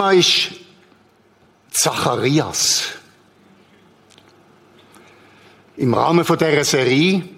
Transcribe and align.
Thema 0.00 0.12
ist 0.12 0.52
Zacharias. 1.70 2.84
Im 5.76 5.92
Rahmen 5.92 6.24
von 6.24 6.38
dieser 6.38 6.64
Serie, 6.64 7.28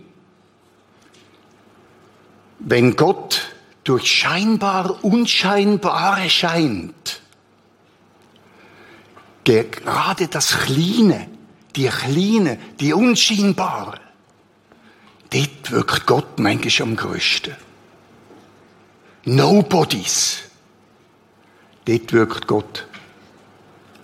wenn 2.60 2.94
Gott 2.94 3.48
durch 3.82 4.06
scheinbar 4.06 5.02
Unscheinbare 5.02 6.30
scheint, 6.30 7.20
gerade 9.42 10.28
das 10.28 10.56
Kleine, 10.56 11.28
die 11.74 11.88
Kleine, 11.88 12.60
die 12.78 12.92
Unscheinbare, 12.92 13.98
dort 15.30 15.70
wirkt 15.72 16.06
Gott 16.06 16.38
manchmal 16.38 16.88
am 16.88 16.94
größten. 16.94 17.56
Nobodies. 19.24 20.51
Dort 21.84 22.12
wirkt 22.12 22.46
Gott 22.46 22.86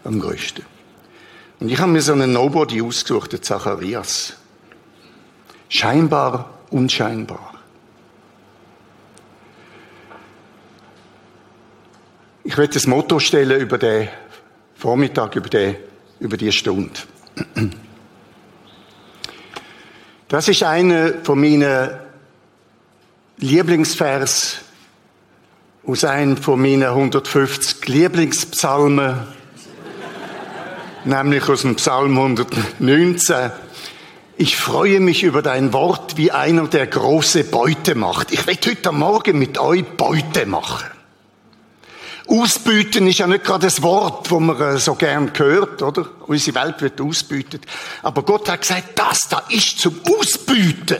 am 0.04 0.20
größten. 0.20 0.64
Und 1.60 1.68
ich 1.68 1.78
habe 1.78 1.92
mir 1.92 2.02
so 2.02 2.12
einen 2.12 2.32
Nobody 2.32 2.82
ausgesucht, 2.82 3.32
den 3.32 3.42
Zacharias. 3.42 4.34
Scheinbar, 5.68 6.50
unscheinbar. 6.70 7.54
Ich 12.44 12.56
werde 12.56 12.72
das 12.72 12.86
Motto 12.86 13.18
stellen 13.18 13.60
über 13.60 13.76
den 13.76 14.08
Vormittag, 14.74 15.36
über 15.36 15.48
die, 15.48 15.76
über 16.20 16.36
die 16.36 16.50
Stunde. 16.52 16.98
Das 20.28 20.48
ist 20.48 20.62
einer 20.62 21.14
von 21.24 21.40
meinen 21.40 21.90
Lieblingsvers 23.38 24.60
aus 25.86 26.04
einem 26.04 26.36
von 26.36 26.60
meinen 26.60 26.84
150 26.84 27.86
Lieblingspsalmen, 27.86 29.16
nämlich 31.04 31.48
aus 31.48 31.62
dem 31.62 31.76
Psalm 31.76 32.18
119. 32.18 33.50
Ich 34.36 34.56
freue 34.56 35.00
mich 35.00 35.22
über 35.22 35.42
dein 35.42 35.72
Wort 35.72 36.16
wie 36.16 36.30
einer, 36.30 36.68
der 36.68 36.86
große 36.86 37.44
Beute 37.44 37.94
macht. 37.94 38.32
Ich 38.32 38.46
werde 38.46 38.70
heute 38.70 38.92
Morgen 38.92 39.38
mit 39.38 39.58
euch 39.58 39.84
Beute 39.84 40.46
machen. 40.46 40.86
Ausbüten 42.28 43.06
ist 43.06 43.18
ja 43.18 43.26
nicht 43.26 43.44
gerade 43.44 43.66
das 43.66 43.82
Wort, 43.82 44.30
wo 44.30 44.38
man 44.38 44.60
äh, 44.60 44.76
so 44.76 44.94
gern 44.94 45.32
hört, 45.34 45.80
oder? 45.80 46.06
Unsere 46.26 46.62
Welt 46.62 46.82
wird 46.82 47.00
ausbütet. 47.00 47.64
Aber 48.02 48.22
Gott 48.22 48.50
hat 48.50 48.60
gesagt, 48.60 48.98
das 48.98 49.28
da 49.30 49.44
ist 49.48 49.78
zum 49.78 49.98
Ausbüten. 50.06 50.98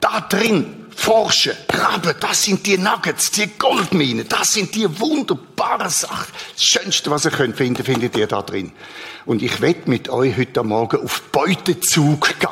Da 0.00 0.20
drin 0.20 0.83
forschen, 0.96 1.52
graben, 1.68 2.14
das 2.20 2.42
sind 2.42 2.66
die 2.66 2.78
Nuggets, 2.78 3.30
die 3.30 3.46
Goldminen, 3.58 4.28
das 4.28 4.48
sind 4.48 4.74
die 4.74 5.00
wunderbaren 5.00 5.90
Sachen. 5.90 6.32
Das 6.54 6.64
Schönste, 6.64 7.10
was 7.10 7.24
ihr 7.24 7.30
könnt 7.30 7.56
finden, 7.56 7.84
findet 7.84 8.16
ihr 8.16 8.26
da 8.26 8.42
drin. 8.42 8.72
Und 9.26 9.42
ich 9.42 9.60
werde 9.60 9.90
mit 9.90 10.08
euch 10.08 10.36
heute 10.36 10.62
Morgen 10.62 11.02
auf 11.02 11.22
Beutezug 11.32 12.38
gehen 12.38 12.50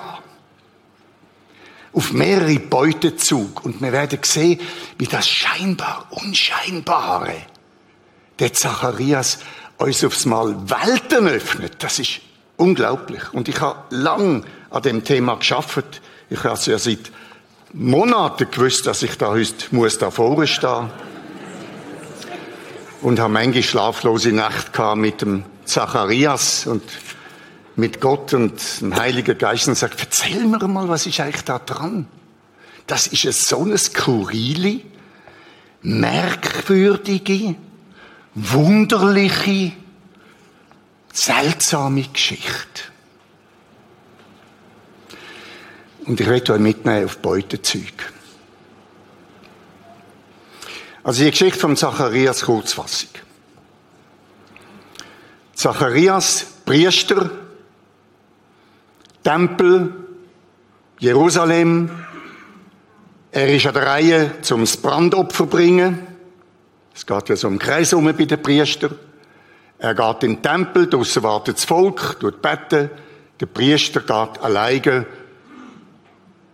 auf 1.95 2.13
mehrere 2.13 2.59
Beutezug 2.59 3.65
und 3.65 3.83
wir 3.83 3.93
werden 3.93 4.19
sehen, 4.23 4.61
wie 4.99 5.07
das 5.07 5.29
scheinbar 5.29 6.07
Unscheinbare, 6.11 7.35
der 8.39 8.53
Zacharias, 8.53 9.41
uns 9.77 10.05
aufs 10.05 10.25
Mal 10.25 10.57
Welten 10.71 11.29
öffnet. 11.29 11.83
Das 11.83 11.99
ist 11.99 12.21
unglaublich. 12.57 13.33
Und 13.33 13.49
ich 13.49 13.61
habe 13.61 13.95
lang 13.95 14.45
an 14.71 14.83
dem 14.83 15.05
Thema 15.05 15.35
geschafft. 15.37 16.01
Ich 16.31 16.45
habe 16.45 16.55
es 16.55 16.67
ja 16.67 16.79
seit 16.79 17.11
Monaten 17.75 18.51
gewusst, 18.51 18.87
dass 18.87 19.03
ich 19.03 19.17
da 19.17 19.29
heute 19.29 19.55
muss 19.71 19.97
da 19.97 20.11
vorne 20.11 20.47
stehen 20.47 20.91
und 23.01 23.19
habe 23.19 23.33
manche 23.33 23.63
schlaflose 23.63 24.33
Nacht 24.33 24.75
gehabt 24.75 24.99
mit 24.99 25.23
dem 25.23 25.45
Zacharias 25.65 26.67
und 26.67 26.83
mit 27.77 28.01
Gott 28.01 28.35
und 28.35 28.61
dem 28.83 28.95
Heiligen 28.95 29.39
Geist 29.39 29.69
und 29.69 29.77
sagt, 29.77 30.01
erzähl 30.01 30.45
mir 30.45 30.59
mal, 30.69 30.89
was 30.89 31.07
ist 31.07 31.19
eigentlich 31.21 31.45
da 31.45 31.59
dran? 31.59 32.07
Das 32.87 33.07
ist 33.07 33.25
eine 33.25 33.33
so 33.33 33.63
eine 33.63 33.79
skurrile, 33.79 34.81
merkwürdige, 35.81 37.55
wunderliche, 38.35 39.73
seltsame 41.11 42.03
Geschichte. 42.03 42.92
Und 46.05 46.21
ich 46.21 46.27
werde 46.27 46.55
euch 46.55 46.61
mitnehmen 46.61 47.05
auf 47.05 47.19
Beutezeug. 47.19 48.13
Also 51.05 51.25
die 51.25 51.31
Geschichte 51.31 51.59
von 51.59 51.77
Zacharias 51.77 52.43
Kurzfassung. 52.43 53.11
Zacharias, 55.55 56.47
Priester, 56.65 57.31
Tempel, 59.23 59.93
Jerusalem. 60.99 61.91
Er 63.31 63.55
ist 63.55 63.67
an 63.67 63.75
der 63.75 63.87
Reihe 63.87 64.43
zum 64.43 64.65
Brandopfer 64.65 65.47
bringen. 65.47 66.07
Es 66.95 67.07
geht 67.07 67.29
ja 67.29 67.37
so 67.37 67.49
im 67.49 67.59
Kreis 67.59 67.93
um 67.93 68.05
bei 68.05 68.13
den 68.13 68.43
Priestern. 68.43 68.97
Er 69.79 69.95
geht 69.95 70.23
in 70.25 70.35
den 70.35 70.43
Tempel, 70.43 70.89
draussen 70.89 71.23
wartet 71.23 71.57
das 71.57 71.65
Volk, 71.65 72.19
tut 72.21 72.43
beten. 72.43 72.91
Der 73.41 73.47
Priester 73.47 74.01
geht 74.01 74.43
alleine. 74.43 75.07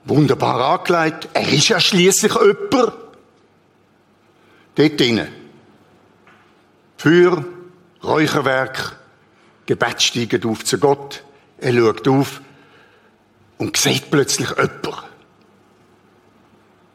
Wunderbar 0.08 0.80
angelegt. 0.80 1.28
Er 1.34 1.46
ist 1.46 1.68
ja 1.68 1.78
schließlich 1.78 2.32
jemand. 2.34 2.94
Dort 4.74 5.00
drinnen. 5.00 5.28
Feuer, 6.96 7.44
Räucherwerk, 8.02 8.96
Gebet 9.66 10.02
steigen 10.02 10.44
auf 10.44 10.64
zu 10.64 10.78
Gott. 10.78 11.22
Er 11.58 11.74
schaut 11.74 12.08
auf 12.08 12.40
und 13.58 13.76
sieht 13.76 14.10
plötzlich 14.10 14.48
jemand. 14.48 15.04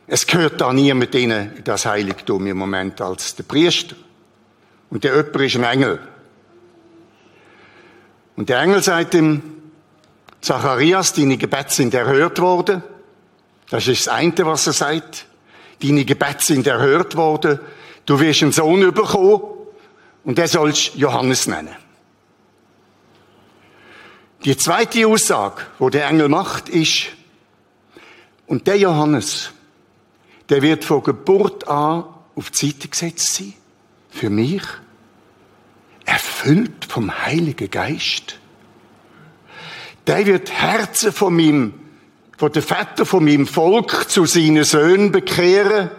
Es 0.07 0.25
gehört 0.25 0.59
da 0.59 0.73
niemand 0.73 1.13
in 1.13 1.63
das 1.63 1.85
Heiligtum 1.85 2.47
im 2.47 2.57
Moment 2.57 2.99
als 2.99 3.35
der 3.35 3.43
Priester. 3.43 3.95
Und 4.89 5.03
der 5.03 5.15
jemand 5.15 5.35
ist 5.35 5.55
ein 5.55 5.63
Engel. 5.63 5.99
Und 8.35 8.49
der 8.49 8.59
Engel 8.59 8.81
sagt 8.81 9.13
ihm, 9.13 9.41
Zacharias, 10.41 11.13
deine 11.13 11.37
Gebete 11.37 11.71
sind 11.71 11.93
erhört 11.93 12.39
worden. 12.39 12.81
Das 13.73 13.87
ist 13.87 14.05
das 14.05 14.13
eine, 14.13 14.37
was 14.45 14.67
er 14.67 14.73
sagt. 14.73 15.25
Deine 15.81 16.05
Gebete 16.05 16.43
sind 16.43 16.67
erhört 16.67 17.15
worden. 17.15 17.59
Du 18.05 18.19
wirst 18.19 18.43
einen 18.43 18.51
Sohn 18.51 18.93
bekommen 18.93 19.41
und 20.23 20.37
der 20.37 20.47
sollst 20.47 20.93
Johannes 20.93 21.47
nennen. 21.47 21.75
Die 24.45 24.55
zweite 24.57 25.07
Aussage, 25.07 25.63
wo 25.79 25.89
der 25.89 26.05
Engel 26.05 26.29
macht, 26.29 26.69
ist, 26.69 27.07
und 28.45 28.67
der 28.67 28.77
Johannes, 28.77 29.49
der 30.49 30.61
wird 30.61 30.85
von 30.85 31.01
Geburt 31.01 31.67
an 31.67 32.03
auf 32.35 32.51
die 32.51 32.67
Seite 32.67 32.89
gesetzt 32.89 33.33
sein. 33.33 33.53
Für 34.11 34.29
mich. 34.29 34.61
Erfüllt 36.05 36.85
vom 36.87 37.25
Heiligen 37.25 37.71
Geist. 37.71 38.37
Der 40.05 40.27
wird 40.27 40.51
Herzen 40.51 41.11
von 41.11 41.35
meinem, 41.35 41.73
von 42.43 42.51
den 42.51 42.61
Vätern 42.61 43.05
von 43.05 43.23
meinem 43.23 43.47
Volk 43.47 44.09
zu 44.09 44.25
seinen 44.25 44.65
Söhnen 44.65 45.13
bekehren. 45.13 45.89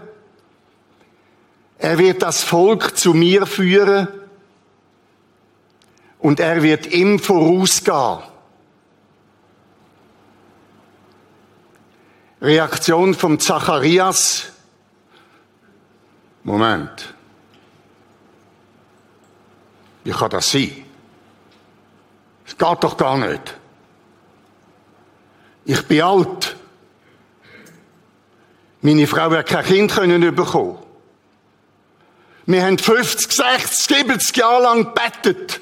Er 1.79 1.97
wird 1.97 2.21
das 2.21 2.43
Volk 2.43 2.99
zu 2.99 3.15
mir 3.15 3.47
führen. 3.47 4.09
Und 6.19 6.41
er 6.41 6.63
wird 6.63 6.89
ihm 6.89 7.19
vorausgehen. 7.19 8.19
Reaktion 12.43 13.15
vom 13.15 13.41
Zacharias. 13.41 14.53
Moment. 16.43 17.15
Wie 20.05 20.11
kann 20.11 20.29
das 20.29 20.51
sein? 20.51 20.85
Es 22.47 22.59
geht 22.59 22.85
doch 22.85 22.99
gar 22.99 23.17
nicht. 23.17 23.57
Ich 25.65 25.83
bin 25.83 26.03
alt. 26.03 26.57
Meine 28.83 29.07
Frau 29.07 29.31
hat 29.31 29.47
kein 29.47 29.65
Kind 29.65 29.93
können 29.93 30.35
bekommen. 30.35 30.79
Wir 32.47 32.63
haben 32.65 32.79
50, 32.79 33.33
60, 33.33 33.97
70 33.97 34.37
Jahre 34.37 34.65
lang 34.65 34.93
bettet 34.93 35.61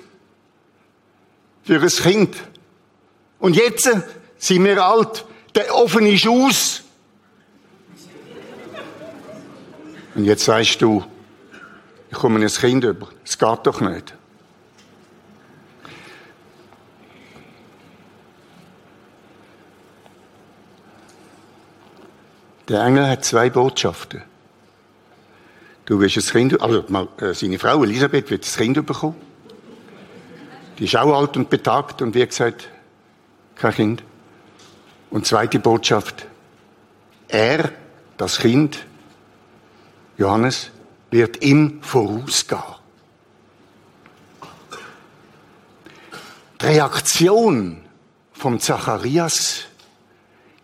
für 1.62 1.80
ein 1.80 1.88
Kind. 1.88 2.36
Und 3.38 3.54
jetzt 3.54 3.88
sind 4.38 4.64
wir 4.64 4.84
alt. 4.84 5.24
Der 5.54 5.74
Ofen 5.76 6.06
ist 6.06 6.26
aus. 6.26 6.82
Und 10.14 10.24
jetzt 10.24 10.44
sagst 10.44 10.82
du, 10.82 11.04
ich 12.10 12.18
komme 12.18 12.40
ein 12.40 12.48
Kind 12.48 12.84
über. 12.84 13.08
Es 13.24 13.38
geht 13.38 13.58
doch 13.64 13.80
nicht. 13.80 14.14
Der 22.68 22.82
Engel 22.84 23.08
hat 23.08 23.24
zwei 23.24 23.50
Botschaften. 23.50 24.22
du 25.84 26.00
wirst 26.00 26.16
ein 26.16 26.22
Kind, 26.22 26.62
also 26.62 26.84
äh, 27.18 27.34
seine 27.34 27.58
Frau 27.58 27.82
Elisabeth 27.82 28.30
wird 28.30 28.44
das 28.44 28.56
Kind 28.56 28.84
bekommen. 28.86 29.16
Die 30.78 30.84
ist 30.84 30.96
auch 30.96 31.16
alt 31.16 31.36
und 31.36 31.50
betagt 31.50 32.02
und 32.02 32.14
wie 32.14 32.26
gesagt, 32.26 32.68
kein 33.56 33.74
Kind. 33.74 34.02
Und 35.10 35.26
zweite 35.26 35.58
Botschaft, 35.58 36.26
er, 37.28 37.72
das 38.16 38.38
Kind, 38.38 38.86
Johannes, 40.16 40.70
wird 41.10 41.42
ihm 41.42 41.82
vorausgehen. 41.82 42.62
Die 46.60 46.66
Reaktion 46.66 47.82
vom 48.32 48.58
Zacharias 48.60 49.64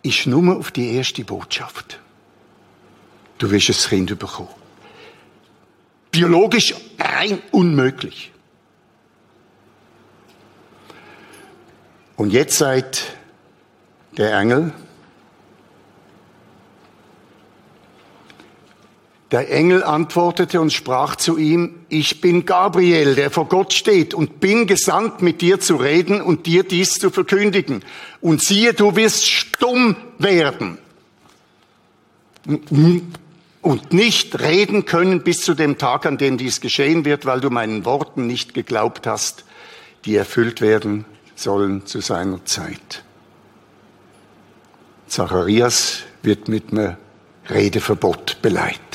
ist 0.03 0.27
nur 0.27 0.57
auf 0.57 0.71
die 0.71 0.95
erste 0.95 1.23
Botschaft. 1.23 1.99
Du 3.37 3.49
wirst 3.51 3.69
ein 3.69 3.89
Kind 4.05 4.19
bekommen. 4.19 4.49
Biologisch 6.11 6.73
rein 6.99 7.41
unmöglich. 7.51 8.31
Und 12.15 12.31
jetzt 12.31 12.57
sagt 12.57 13.15
der 14.17 14.33
Engel, 14.37 14.73
Der 19.31 19.51
Engel 19.51 19.83
antwortete 19.83 20.59
und 20.59 20.73
sprach 20.73 21.15
zu 21.15 21.37
ihm, 21.37 21.75
ich 21.89 22.19
bin 22.19 22.45
Gabriel, 22.45 23.13
der 23.13 23.29
vor 23.29 23.47
Gott 23.47 23.73
steht 23.73 24.15
und 24.15 24.39
bin 24.39 24.65
gesandt, 24.65 25.21
mit 25.21 25.41
dir 25.41 25.59
zu 25.59 25.75
reden 25.75 26.21
und 26.21 26.47
dir 26.47 26.63
dies 26.63 26.93
zu 26.93 27.11
verkündigen. 27.11 27.83
Und 28.21 28.41
siehe, 28.41 28.73
du 28.73 28.95
wirst 28.95 29.29
stumm 29.29 29.95
werden 30.17 30.79
und 33.61 33.93
nicht 33.93 34.39
reden 34.39 34.85
können 34.85 35.21
bis 35.21 35.41
zu 35.41 35.53
dem 35.53 35.77
Tag, 35.77 36.07
an 36.07 36.17
dem 36.17 36.37
dies 36.37 36.59
geschehen 36.59 37.05
wird, 37.05 37.25
weil 37.25 37.39
du 37.39 37.51
meinen 37.51 37.85
Worten 37.85 38.25
nicht 38.25 38.55
geglaubt 38.55 39.05
hast, 39.05 39.45
die 40.05 40.15
erfüllt 40.15 40.61
werden 40.61 41.05
sollen 41.35 41.85
zu 41.85 42.01
seiner 42.01 42.43
Zeit. 42.45 43.03
Zacharias 45.07 45.99
wird 46.23 46.47
mit 46.47 46.71
einem 46.71 46.95
Redeverbot 47.49 48.41
beleidigt. 48.41 48.88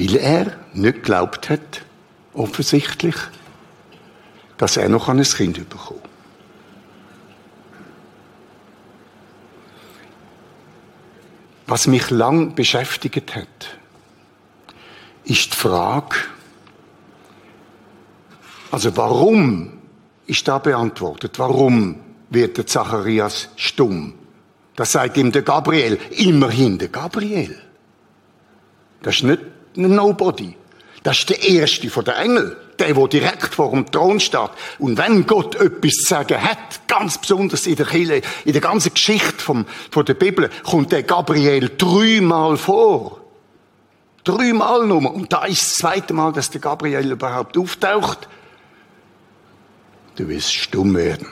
Weil 0.00 0.16
er 0.16 0.56
nicht 0.72 0.94
geglaubt 0.94 1.50
hat, 1.50 1.82
offensichtlich, 2.32 3.16
dass 4.56 4.78
er 4.78 4.88
noch 4.88 5.10
ein 5.10 5.22
Kind 5.22 5.68
bekommt. 5.68 6.00
Was 11.66 11.86
mich 11.86 12.08
lang 12.08 12.54
beschäftigt 12.54 13.36
hat, 13.36 13.76
ist 15.24 15.52
die 15.52 15.56
Frage, 15.56 16.16
also 18.70 18.96
warum 18.96 19.80
ist 20.26 20.48
da 20.48 20.58
beantwortet? 20.58 21.38
Warum 21.38 22.00
wird 22.30 22.56
der 22.56 22.66
Zacharias 22.66 23.50
stumm? 23.56 24.14
Das 24.76 24.92
sagt 24.92 25.18
ihm 25.18 25.30
der 25.30 25.42
Gabriel. 25.42 25.98
Immerhin 26.12 26.78
der 26.78 26.88
Gabriel. 26.88 27.60
Das 29.02 29.16
ist 29.16 29.24
nicht 29.24 29.40
Nobody. 29.74 30.56
Das 31.02 31.20
ist 31.20 31.30
der 31.30 31.42
erste 31.42 31.88
von 31.88 32.04
den 32.04 32.14
Engeln, 32.14 32.56
der, 32.78 32.92
der 32.92 33.08
direkt 33.08 33.54
vor 33.54 33.70
dem 33.70 33.90
Thron 33.90 34.20
steht. 34.20 34.50
Und 34.78 34.98
wenn 34.98 35.26
Gott 35.26 35.54
etwas 35.54 35.92
zu 35.92 36.04
sagen 36.08 36.42
hat, 36.42 36.86
ganz 36.88 37.18
besonders 37.18 37.66
in 37.66 37.76
der 37.76 37.86
Kirche, 37.86 38.20
in 38.44 38.52
der 38.52 38.60
ganzen 38.60 38.92
Geschichte 38.92 39.38
vom, 39.38 39.64
von 39.90 40.04
der 40.04 40.14
Bibel, 40.14 40.50
kommt 40.62 40.92
der 40.92 41.02
Gabriel 41.02 41.70
dreimal 41.76 42.56
vor. 42.58 43.20
Dreimal 44.24 44.86
nur. 44.86 45.14
Und 45.14 45.32
da 45.32 45.44
ist 45.46 45.62
das 45.62 45.74
zweite 45.76 46.12
Mal, 46.12 46.32
dass 46.32 46.50
der 46.50 46.60
Gabriel 46.60 47.12
überhaupt 47.12 47.56
auftaucht. 47.56 48.28
Du 50.16 50.28
wirst 50.28 50.52
stumm 50.52 50.94
werden. 50.94 51.28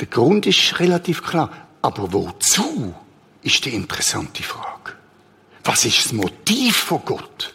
Der 0.00 0.08
Grund 0.08 0.46
ist 0.46 0.80
relativ 0.80 1.22
klar. 1.22 1.50
Aber 1.80 2.12
wozu, 2.12 2.94
ist 3.42 3.64
die 3.64 3.74
interessante 3.74 4.42
Frage. 4.42 4.94
Was 5.66 5.84
ist 5.84 6.04
das 6.04 6.12
Motiv 6.12 6.76
von 6.76 7.04
Gott? 7.04 7.54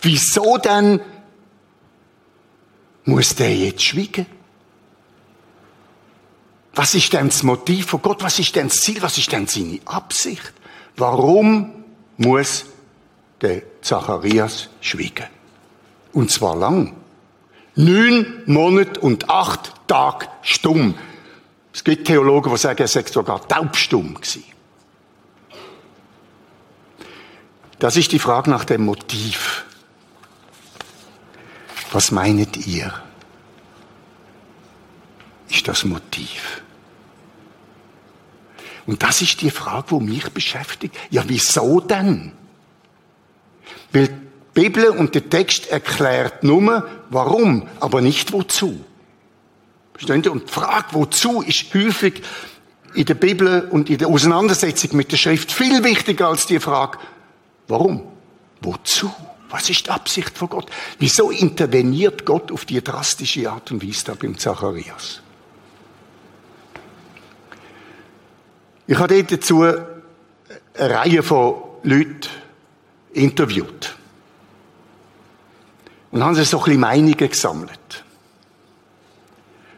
Wieso 0.00 0.58
denn 0.58 1.00
muss 3.04 3.34
der 3.34 3.54
jetzt 3.54 3.82
schweigen? 3.82 4.26
Was 6.74 6.94
ist 6.94 7.12
denn 7.12 7.26
das 7.26 7.42
Motiv 7.42 7.86
von 7.86 8.00
Gott? 8.00 8.22
Was 8.22 8.38
ist 8.38 8.54
denn 8.54 8.68
das 8.68 8.76
Ziel? 8.76 9.02
Was 9.02 9.18
ist 9.18 9.32
denn 9.32 9.48
seine 9.48 9.80
Absicht? 9.86 10.52
Warum 10.96 11.84
muss 12.16 12.66
der 13.40 13.62
Zacharias 13.82 14.68
schweigen? 14.80 15.26
Und 16.12 16.30
zwar 16.30 16.54
lang. 16.54 16.94
Neun 17.74 18.42
Monate 18.46 19.00
und 19.00 19.28
acht 19.28 19.72
Tage 19.88 20.28
stumm. 20.42 20.94
Es 21.72 21.82
gibt 21.82 22.06
Theologen, 22.06 22.52
die 22.52 22.58
sagen, 22.58 22.78
er 22.78 22.88
sei 22.88 23.02
sogar 23.02 23.46
taubstumm 23.46 24.14
gewesen. 24.14 24.44
Das 27.78 27.96
ist 27.96 28.12
die 28.12 28.18
Frage 28.18 28.50
nach 28.50 28.64
dem 28.64 28.84
Motiv. 28.84 29.64
Was 31.92 32.10
meinet 32.10 32.66
ihr? 32.66 32.92
Ist 35.48 35.68
das 35.68 35.84
Motiv? 35.84 36.62
Und 38.86 39.02
das 39.02 39.22
ist 39.22 39.40
die 39.42 39.50
Frage, 39.50 39.90
wo 39.90 40.00
mich 40.00 40.30
beschäftigt. 40.30 40.96
Ja, 41.10 41.22
wieso 41.26 41.80
denn? 41.80 42.32
Weil 43.92 44.08
die 44.08 44.14
Bibel 44.54 44.88
und 44.88 45.14
der 45.14 45.30
Text 45.30 45.68
erklärt 45.68 46.42
nur, 46.42 46.88
warum, 47.10 47.68
aber 47.80 48.00
nicht 48.00 48.32
wozu. 48.32 48.84
Verstehen 49.92 50.22
Sie? 50.22 50.30
Und 50.30 50.48
die 50.48 50.52
Frage, 50.52 50.86
wozu, 50.92 51.42
ist 51.42 51.72
häufig 51.74 52.22
in 52.94 53.04
der 53.04 53.14
Bibel 53.14 53.68
und 53.70 53.88
in 53.90 53.98
der 53.98 54.08
Auseinandersetzung 54.08 54.96
mit 54.96 55.12
der 55.12 55.16
Schrift 55.16 55.52
viel 55.52 55.84
wichtiger 55.84 56.28
als 56.28 56.46
die 56.46 56.60
Frage, 56.60 56.98
Warum? 57.68 58.02
Wozu? 58.60 59.12
Was 59.50 59.70
ist 59.70 59.86
die 59.86 59.90
Absicht 59.90 60.36
von 60.36 60.48
Gott? 60.48 60.70
Wieso 60.98 61.30
interveniert 61.30 62.26
Gott 62.26 62.52
auf 62.52 62.64
die 62.64 62.82
drastische 62.82 63.50
Art 63.50 63.70
und 63.70 63.86
Weise 63.86 64.04
da 64.06 64.14
beim 64.14 64.36
Zacharias? 64.36 65.22
Ich 68.86 68.98
habe 68.98 69.22
dazu 69.22 69.62
eine 69.62 69.86
Reihe 70.74 71.22
von 71.22 71.54
Leuten 71.82 72.28
interviewt. 73.12 73.94
Und 76.10 76.24
haben 76.24 76.34
sie 76.34 76.44
so 76.44 76.58
ein 76.58 76.64
bisschen 76.64 76.80
Meinungen 76.80 77.16
gesammelt. 77.16 78.04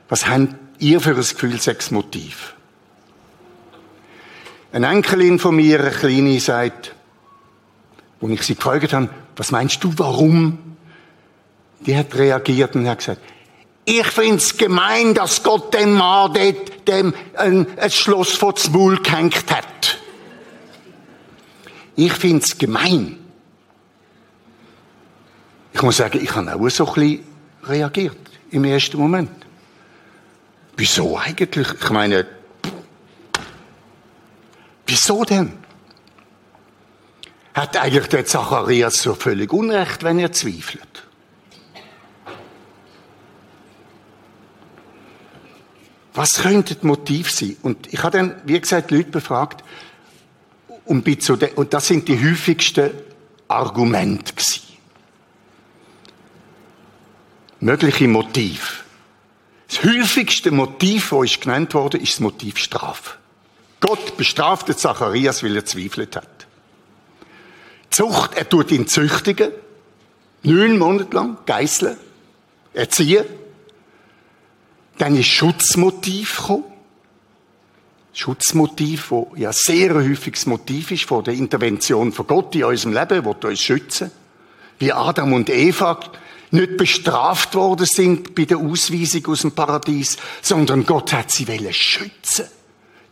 Was 0.08 0.26
habt 0.26 0.54
ihr 0.78 1.00
für 1.00 1.10
ein 1.10 1.16
Gefühlsexmotiv? 1.16 2.54
Eine 4.72 4.88
Enkelin 4.88 5.40
von 5.40 5.56
mir, 5.56 5.80
eine 5.80 5.90
Kleine, 5.90 6.38
sagt, 6.38 6.94
und 8.20 8.32
ich 8.32 8.42
sie 8.42 8.54
gefragt 8.54 8.92
habe, 8.92 9.08
was 9.36 9.50
meinst 9.50 9.82
du, 9.82 9.92
warum? 9.96 10.58
Die 11.80 11.96
hat 11.96 12.14
reagiert 12.14 12.76
und 12.76 12.86
hat 12.88 12.98
gesagt, 12.98 13.20
ich 13.84 14.06
find's 14.06 14.56
gemein, 14.56 15.14
dass 15.14 15.42
Gott 15.42 15.74
dem 15.74 15.94
Mann 15.94 16.32
dort 16.34 16.86
dem 16.86 17.14
ein, 17.36 17.66
ein 17.78 17.90
Schloss 17.90 18.32
vor 18.32 18.52
das 18.52 18.70
Maul 18.70 18.98
gehängt 18.98 19.50
hat. 19.50 19.98
Ich 21.96 22.12
find's 22.12 22.56
gemein. 22.56 23.18
Ich 25.72 25.82
muss 25.82 25.96
sagen, 25.96 26.20
ich 26.22 26.34
habe 26.34 26.54
auch 26.54 26.68
so 26.68 26.86
ein 26.86 26.94
bisschen 26.94 27.24
reagiert 27.64 28.16
im 28.50 28.64
ersten 28.64 28.98
Moment. 28.98 29.30
Wieso 30.76 31.18
eigentlich? 31.18 31.68
Ich 31.80 31.90
meine, 31.90 32.26
wieso 34.86 35.24
denn? 35.24 35.52
Hat 37.54 37.76
eigentlich 37.76 38.06
der 38.08 38.26
Zacharias 38.26 39.02
so 39.02 39.14
völlig 39.14 39.52
Unrecht, 39.52 40.02
wenn 40.02 40.18
er 40.18 40.32
zweifelt. 40.32 41.04
Was 46.14 46.42
könnte 46.42 46.74
das 46.74 46.82
Motiv 46.82 47.30
sein? 47.30 47.56
Und 47.62 47.92
ich 47.92 48.02
habe 48.02 48.18
dann, 48.18 48.42
wie 48.44 48.60
gesagt, 48.60 48.90
Leute 48.90 49.10
befragt, 49.10 49.64
und, 50.84 51.06
und 51.56 51.72
das 51.72 51.86
sind 51.86 52.08
die 52.08 52.18
häufigsten 52.18 52.90
Argumente 53.46 54.32
gewesen. 54.32 54.62
Mögliche 57.60 58.08
Motiv. 58.08 58.84
Das 59.68 59.84
häufigste 59.84 60.50
Motiv, 60.50 61.10
das 61.10 61.24
ist 61.24 61.40
genannt 61.42 61.74
wurde, 61.74 61.98
ist 61.98 62.14
das 62.14 62.20
Motiv 62.20 62.56
Strafe. 62.56 63.18
Gott 63.78 64.16
bestrafte 64.16 64.76
Zacharias, 64.76 65.44
weil 65.44 65.56
er 65.56 65.64
zweifelt 65.64 66.16
hat. 66.16 66.39
Zucht, 67.90 68.34
er 68.34 68.48
tut 68.48 68.70
ihn 68.70 68.86
züchtigen. 68.86 69.50
Neun 70.42 70.78
Monate 70.78 71.14
lang, 71.14 71.38
geißeln, 71.44 71.96
erziehen. 72.72 73.24
Dann 74.98 75.16
ist 75.16 75.26
Schutzmotiv 75.26 76.38
gekommen. 76.38 76.64
Schutzmotiv, 78.12 79.10
wo 79.10 79.32
ja 79.36 79.52
sehr 79.52 79.94
häufiges 79.94 80.46
Motiv 80.46 80.90
ist 80.90 81.04
von 81.04 81.24
der 81.24 81.34
Intervention 81.34 82.12
von 82.12 82.26
Gott 82.26 82.54
in 82.54 82.64
unserem 82.64 82.94
Leben, 82.94 83.24
wo 83.24 83.36
uns 83.46 83.60
schützen. 83.60 84.10
Wie 84.78 84.92
Adam 84.92 85.32
und 85.32 85.48
Eva 85.48 86.00
nicht 86.50 86.76
bestraft 86.76 87.54
worden 87.54 87.86
sind 87.86 88.34
bei 88.34 88.44
der 88.44 88.58
Ausweisung 88.58 89.26
aus 89.26 89.42
dem 89.42 89.52
Paradies, 89.52 90.16
sondern 90.42 90.84
Gott 90.84 91.12
hat 91.12 91.30
sie 91.30 91.46
schützen, 91.70 92.46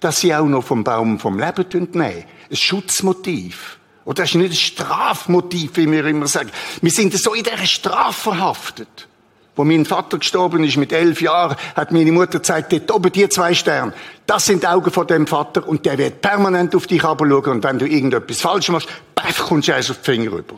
dass 0.00 0.20
sie 0.20 0.34
auch 0.34 0.46
noch 0.46 0.64
vom 0.64 0.82
Baum 0.82 1.18
vom 1.18 1.38
Leben 1.38 1.88
nehmen. 1.92 2.24
Ein 2.50 2.56
Schutzmotiv. 2.56 3.77
Und 4.08 4.18
das 4.18 4.30
ist 4.30 4.36
nicht 4.36 4.52
ein 4.52 4.56
Strafmotiv, 4.56 5.72
wie 5.74 5.92
wir 5.92 6.02
immer 6.06 6.26
sagen. 6.26 6.50
Wir 6.80 6.90
sind 6.90 7.12
so 7.18 7.34
in 7.34 7.44
dieser 7.44 7.66
Strafe 7.66 8.30
verhaftet. 8.30 9.06
Wo 9.54 9.64
mein 9.64 9.84
Vater 9.84 10.16
gestorben 10.16 10.64
ist 10.64 10.78
mit 10.78 10.94
elf 10.94 11.20
Jahren, 11.20 11.58
hat 11.76 11.92
meine 11.92 12.10
Mutter 12.10 12.38
gesagt, 12.38 12.72
dort 12.72 12.90
oben 12.90 13.12
die 13.12 13.28
zwei 13.28 13.52
Sterne, 13.52 13.92
das 14.24 14.46
sind 14.46 14.62
die 14.62 14.66
Augen 14.66 14.90
von 14.90 15.06
dem 15.06 15.26
Vater 15.26 15.68
und 15.68 15.84
der 15.84 15.98
wird 15.98 16.22
permanent 16.22 16.74
auf 16.74 16.86
dich 16.86 17.02
schauen 17.02 17.44
und 17.44 17.62
wenn 17.62 17.78
du 17.78 17.86
irgendetwas 17.86 18.40
falsch 18.40 18.70
machst, 18.70 18.88
baff, 19.14 19.40
kommst 19.46 19.68
du 19.68 19.74
eins 19.74 19.90
auf 19.90 19.98
die 19.98 20.04
Finger 20.04 20.32
rüber. 20.32 20.54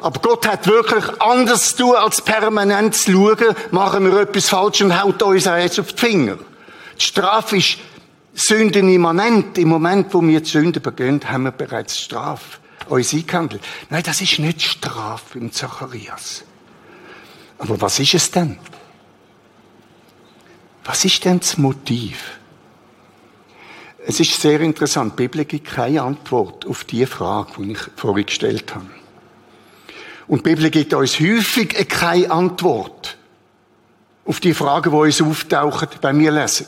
Aber 0.00 0.20
Gott 0.20 0.46
hat 0.46 0.68
wirklich 0.68 1.04
anders 1.20 1.74
zu 1.74 1.82
tun, 1.82 1.96
als 1.96 2.22
permanent 2.22 2.94
zu 2.94 3.10
schauen, 3.10 3.56
machen 3.72 4.04
wir 4.04 4.20
etwas 4.20 4.50
falsch 4.50 4.82
und 4.82 5.02
haut 5.02 5.20
uns 5.20 5.48
eins 5.48 5.80
auf 5.80 5.94
die 5.94 5.98
Finger. 5.98 6.38
Die 6.96 7.04
Strafe 7.04 7.56
ist 7.56 7.78
sündenimmanent. 8.36 9.58
Im 9.58 9.68
Moment, 9.68 10.12
wo 10.14 10.22
wir 10.22 10.40
die 10.40 10.48
Sünde 10.48 10.80
begehen, 10.80 11.20
haben 11.28 11.44
wir 11.44 11.50
bereits 11.50 11.98
Strafe 11.98 12.58
uns 12.88 13.12
eingehandelt. 13.12 13.62
Nein, 13.90 14.02
das 14.04 14.20
ist 14.20 14.38
nicht 14.38 14.62
Strafe 14.62 15.38
im 15.38 15.50
Zacharias. 15.50 16.44
Aber 17.58 17.80
was 17.80 17.98
ist 17.98 18.14
es 18.14 18.30
denn? 18.30 18.58
Was 20.84 21.04
ist 21.04 21.24
denn 21.24 21.40
das 21.40 21.58
Motiv? 21.58 22.38
Es 24.06 24.20
ist 24.20 24.40
sehr 24.40 24.60
interessant. 24.60 25.14
Die 25.18 25.26
Bibel 25.26 25.44
gibt 25.44 25.66
keine 25.66 26.02
Antwort 26.02 26.64
auf 26.66 26.84
die 26.84 27.06
Frage, 27.06 27.52
die 27.58 27.72
ich 27.72 27.80
vorhin 27.96 28.26
gestellt 28.26 28.72
habe. 28.72 28.86
Und 30.28 30.46
die 30.46 30.50
Bibel 30.50 30.70
gibt 30.70 30.94
uns 30.94 31.18
häufig 31.18 31.88
keine 31.88 32.30
Antwort 32.30 33.16
auf 34.24 34.38
die 34.38 34.54
Fragen, 34.54 34.90
die 34.90 34.96
uns 34.96 35.22
auftauchen, 35.22 35.88
wenn 36.02 36.20
wir 36.20 36.30
lesen. 36.30 36.66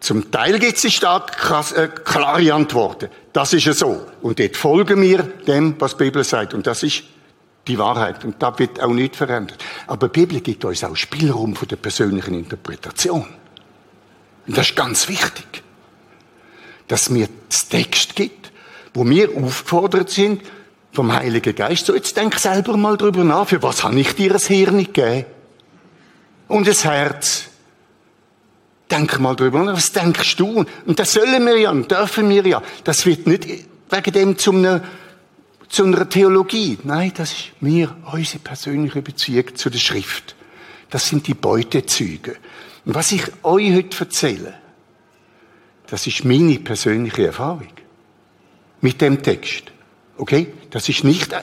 Zum 0.00 0.30
Teil 0.30 0.58
gibt 0.58 0.82
es 0.82 0.92
stark 0.92 1.36
äh, 1.76 1.88
klare 1.88 2.52
Antworten. 2.54 3.08
Das 3.32 3.52
ist 3.52 3.64
ja 3.64 3.72
so. 3.72 4.06
Und 4.22 4.38
dort 4.38 4.56
folgen 4.56 5.02
wir 5.02 5.22
dem, 5.22 5.74
was 5.78 5.96
die 5.96 6.04
Bibel 6.04 6.22
sagt. 6.24 6.54
Und 6.54 6.66
das 6.66 6.82
ist 6.82 7.02
die 7.66 7.78
Wahrheit. 7.78 8.24
Und 8.24 8.42
da 8.42 8.56
wird 8.58 8.80
auch 8.80 8.92
nicht 8.92 9.16
verändert. 9.16 9.62
Aber 9.86 10.08
die 10.08 10.20
Bibel 10.20 10.40
gibt 10.40 10.64
uns 10.64 10.84
auch 10.84 10.96
Spielraum 10.96 11.56
für 11.56 11.66
die 11.66 11.76
persönlichen 11.76 12.34
Interpretation. 12.34 13.26
Und 14.46 14.56
das 14.56 14.70
ist 14.70 14.76
ganz 14.76 15.08
wichtig. 15.08 15.62
Dass 16.86 17.10
mir 17.10 17.28
das 17.48 17.68
Text 17.68 18.14
gibt, 18.16 18.52
wo 18.94 19.06
wir 19.06 19.30
aufgefordert 19.36 20.10
sind, 20.10 20.42
vom 20.92 21.12
Heiligen 21.12 21.54
Geist, 21.54 21.86
so 21.86 21.94
jetzt 21.94 22.16
denk 22.16 22.38
selber 22.38 22.76
mal 22.76 22.96
drüber 22.96 23.22
nach, 23.22 23.48
für 23.48 23.62
was 23.62 23.84
habe 23.84 24.00
ich 24.00 24.14
dir 24.14 24.32
ein 24.32 24.40
Hirn 24.40 24.78
gegeben? 24.78 25.26
Und 26.48 26.66
ein 26.66 26.74
Herz. 26.74 27.47
Denk 28.90 29.20
mal 29.20 29.36
drüber 29.36 29.62
nach, 29.62 29.74
was 29.76 29.92
denkst 29.92 30.36
du? 30.36 30.64
Und 30.86 30.98
das 30.98 31.12
sollen 31.12 31.44
wir 31.44 31.58
ja 31.58 31.70
und 31.70 31.90
dürfen 31.90 32.28
wir 32.30 32.46
ja. 32.46 32.62
Das 32.84 33.04
wird 33.04 33.26
nicht 33.26 33.46
wegen 33.90 34.12
dem 34.12 34.38
zu 34.38 34.52
einer 34.52 34.82
zu 35.68 35.84
einer 35.84 36.08
Theologie. 36.08 36.78
Nein, 36.84 37.12
das 37.14 37.32
ist 37.32 37.52
mir, 37.60 37.94
unsere 38.10 38.38
persönliche 38.38 39.02
Beziehung 39.02 39.54
zu 39.54 39.70
der 39.70 39.78
Schrift. 39.78 40.34
Das 40.90 41.06
sind 41.06 41.26
die 41.26 41.34
Beutezüge. 41.34 42.36
Und 42.84 42.94
was 42.94 43.12
ich 43.12 43.22
euch 43.42 43.74
heute 43.74 44.00
erzähle, 44.00 44.54
das 45.86 46.06
ist 46.06 46.24
meine 46.24 46.58
persönliche 46.58 47.26
Erfahrung. 47.26 47.68
Mit 48.80 49.00
dem 49.00 49.22
Text. 49.22 49.64
Okay? 50.16 50.52
Das 50.70 50.88
ist 50.88 51.04
nicht, 51.04 51.34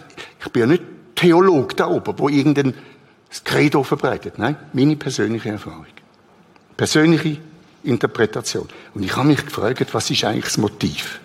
ich 0.43 0.51
bin 0.51 0.61
ja 0.61 0.67
nicht 0.67 0.83
Theolog 1.15 1.75
da 1.77 1.87
oben, 1.87 2.17
wo 2.17 2.29
irgendein 2.29 2.73
Credo 3.43 3.83
verbreitet. 3.83 4.37
Nein, 4.37 4.57
meine 4.73 4.95
persönliche 4.95 5.49
Erfahrung. 5.49 5.85
Persönliche 6.77 7.38
Interpretation. 7.84 8.67
Und 8.94 9.03
ich 9.03 9.15
habe 9.15 9.27
mich 9.27 9.46
gefragt, 9.46 9.94
was 9.94 10.10
ist 10.10 10.24
eigentlich 10.24 10.46
das 10.46 10.58
Motiv? 10.58 11.20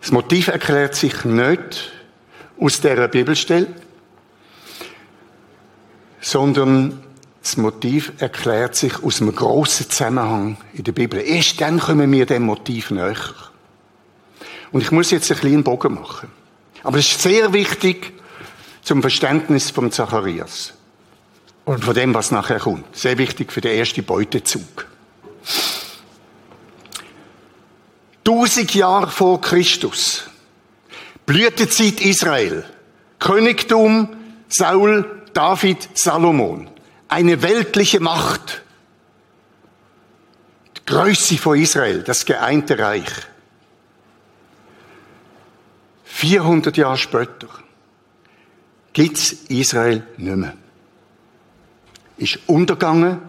Das 0.00 0.12
Motiv 0.12 0.48
erklärt 0.48 0.94
sich 0.94 1.24
nicht 1.24 1.92
aus 2.60 2.80
dieser 2.80 3.08
Bibelstelle, 3.08 3.68
sondern 6.20 7.02
das 7.42 7.56
Motiv 7.56 8.12
erklärt 8.18 8.76
sich 8.76 9.02
aus 9.02 9.20
einem 9.20 9.34
grossen 9.34 9.90
Zusammenhang 9.90 10.56
in 10.74 10.84
der 10.84 10.92
Bibel. 10.92 11.20
Erst 11.20 11.60
dann 11.60 11.80
kommen 11.80 12.10
wir 12.12 12.26
dem 12.26 12.44
Motiv 12.44 12.90
näher. 12.90 13.16
Und 14.70 14.80
ich 14.80 14.92
muss 14.92 15.10
jetzt 15.10 15.30
einen 15.30 15.40
kleinen 15.40 15.64
Bogen 15.64 15.94
machen. 15.94 16.30
Aber 16.84 16.98
es 16.98 17.08
ist 17.08 17.22
sehr 17.22 17.52
wichtig 17.52 18.12
zum 18.82 19.02
Verständnis 19.02 19.70
von 19.70 19.90
Zacharias. 19.90 20.74
Und 21.64 21.84
von 21.84 21.94
dem, 21.94 22.12
was 22.14 22.30
nachher 22.30 22.58
kommt. 22.58 22.96
Sehr 22.96 23.18
wichtig 23.18 23.52
für 23.52 23.60
den 23.60 23.78
ersten 23.78 24.04
Beutezug. 24.04 24.86
Tausend 28.24 28.74
Jahre 28.74 29.10
vor 29.10 29.40
Christus. 29.40 30.24
Blütezeit 31.26 32.00
Israel. 32.00 32.64
Königtum 33.18 34.08
Saul, 34.48 35.22
David, 35.32 35.88
Salomon. 35.94 36.68
Eine 37.08 37.42
weltliche 37.42 38.00
Macht. 38.00 38.62
Die 40.76 40.84
Größe 40.86 41.38
von 41.38 41.58
Israel, 41.58 42.02
das 42.02 42.26
geeinte 42.26 42.78
Reich. 42.78 43.10
400 46.04 46.76
Jahre 46.76 46.98
später 46.98 47.48
gibt's 48.92 49.32
Israel 49.48 50.06
nicht 50.16 50.36
mehr. 50.36 50.56
Ist 52.16 52.38
untergegangen, 52.46 53.20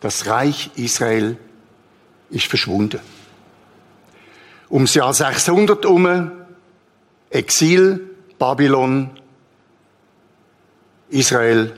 das 0.00 0.26
Reich 0.26 0.70
Israel 0.76 1.36
ist 2.30 2.46
verschwunden. 2.46 3.00
Ums 4.70 4.94
Jahr 4.94 5.14
600 5.14 5.86
um, 5.86 6.30
Exil, 7.30 8.10
Babylon, 8.38 9.10
Israel, 11.08 11.72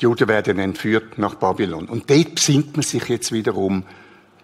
die 0.00 0.04
Juden 0.04 0.28
werden 0.28 0.58
entführt 0.58 1.18
nach 1.18 1.36
Babylon. 1.36 1.88
Und 1.88 2.10
dort 2.10 2.34
besinnt 2.34 2.76
man 2.76 2.82
sich 2.82 3.08
jetzt 3.08 3.32
wiederum 3.32 3.84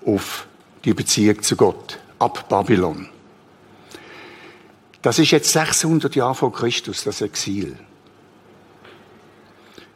auf 0.07 0.47
die 0.85 0.95
Beziehung 0.95 1.43
zu 1.43 1.57
Gott, 1.57 1.99
ab 2.19 2.49
Babylon. 2.49 3.09
Das 5.03 5.19
ist 5.19 5.31
jetzt 5.31 5.53
600 5.53 6.15
Jahre 6.15 6.35
vor 6.35 6.53
Christus, 6.53 7.05
das 7.05 7.21
Exil. 7.21 7.77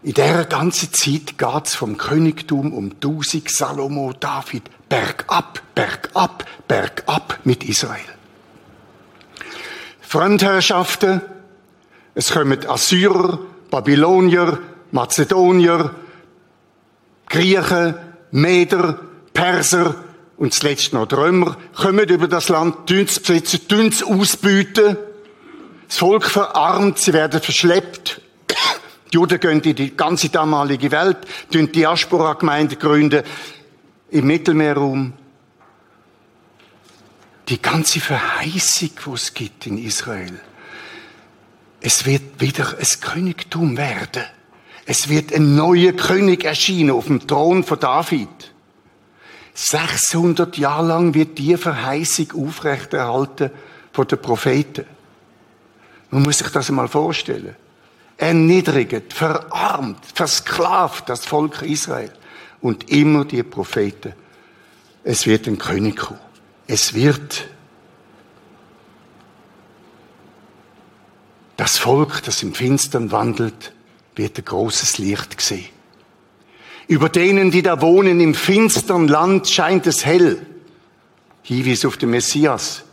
In 0.04 0.14
dieser 0.14 0.46
ganzen 0.46 0.92
Zeit 0.92 1.38
geht's 1.38 1.76
vom 1.76 1.96
Königtum 1.96 2.72
um 2.72 2.90
1000 2.90 3.48
Salomo, 3.48 4.12
David, 4.18 4.64
bergab, 4.88 5.62
bergab, 5.76 6.44
bergab 6.66 7.38
mit 7.44 7.62
Israel. 7.62 8.00
Fremdherrschaften, 10.00 11.20
es 12.16 12.32
kommen 12.32 12.66
Assyrer, 12.66 13.38
Babylonier, 13.70 14.58
Mazedonier, 14.90 15.94
Griechen, 17.28 17.94
Meder, 18.32 18.98
Perser 19.32 19.94
und 20.36 20.52
zuletzt 20.52 20.92
noch 20.92 21.06
die 21.06 21.14
Römer, 21.14 21.56
kommen 21.76 22.08
über 22.08 22.26
das 22.26 22.48
Land, 22.48 22.88
tun 22.88 23.04
es 23.04 23.20
besitzen, 23.20 23.68
tun 23.68 23.86
es 23.86 24.02
ausbieten. 24.02 24.96
Das 25.86 25.98
Volk 25.98 26.24
verarmt, 26.24 26.98
sie 26.98 27.12
werden 27.12 27.40
verschleppt. 27.40 28.21
Die 29.12 29.16
Juden 29.16 29.40
gehen 29.40 29.60
in 29.60 29.74
die 29.74 29.94
ganze 29.94 30.30
damalige 30.30 30.90
Welt, 30.90 31.18
tun 31.52 31.70
Diaspora-Gemeinden 31.70 32.78
gründen 32.78 33.22
im 34.10 34.26
Mittelmeerraum. 34.26 35.12
Die 37.48 37.60
ganze 37.60 38.00
Verheißung, 38.00 38.90
die 39.04 39.10
es 39.10 39.34
gibt 39.34 39.66
in 39.66 39.76
Israel. 39.76 40.40
Es 41.82 42.06
wird 42.06 42.40
wieder 42.40 42.78
ein 42.78 43.00
Königtum 43.00 43.76
werden. 43.76 44.24
Es 44.86 45.08
wird 45.08 45.34
ein 45.34 45.56
neuer 45.56 45.92
König 45.92 46.44
erscheinen 46.44 46.92
auf 46.92 47.06
dem 47.06 47.26
Thron 47.26 47.64
von 47.64 47.78
David. 47.78 48.52
600 49.52 50.56
Jahre 50.56 50.86
lang 50.86 51.12
wird 51.12 51.36
die 51.36 51.56
Verheißung 51.58 52.32
aufrechterhalten 52.46 53.50
von 53.92 54.08
den 54.08 54.22
Propheten. 54.22 54.86
Man 56.10 56.22
muss 56.22 56.38
sich 56.38 56.48
das 56.48 56.70
einmal 56.70 56.88
vorstellen. 56.88 57.56
Erniedrigt, 58.22 59.12
verarmt, 59.12 59.98
versklavt 60.14 61.08
das 61.08 61.26
Volk 61.26 61.62
Israel 61.62 62.12
und 62.60 62.88
immer 62.88 63.24
die 63.24 63.42
Propheten. 63.42 64.12
Es 65.02 65.26
wird 65.26 65.48
ein 65.48 65.58
König 65.58 65.96
kommen. 65.96 66.20
Es 66.68 66.94
wird 66.94 67.48
das 71.56 71.78
Volk, 71.78 72.22
das 72.22 72.44
im 72.44 72.54
Finstern 72.54 73.10
wandelt, 73.10 73.72
wird 74.14 74.38
ein 74.38 74.44
großes 74.44 74.98
Licht 74.98 75.40
sehen. 75.40 75.70
Über 76.86 77.08
denen, 77.08 77.50
die 77.50 77.62
da 77.62 77.80
wohnen 77.80 78.20
im 78.20 78.36
finstern 78.36 79.08
Land, 79.08 79.48
scheint 79.48 79.88
es 79.88 80.06
hell. 80.06 80.46
Hinweis 81.42 81.84
auf 81.84 81.96
den 81.96 82.10
Messias. 82.10 82.84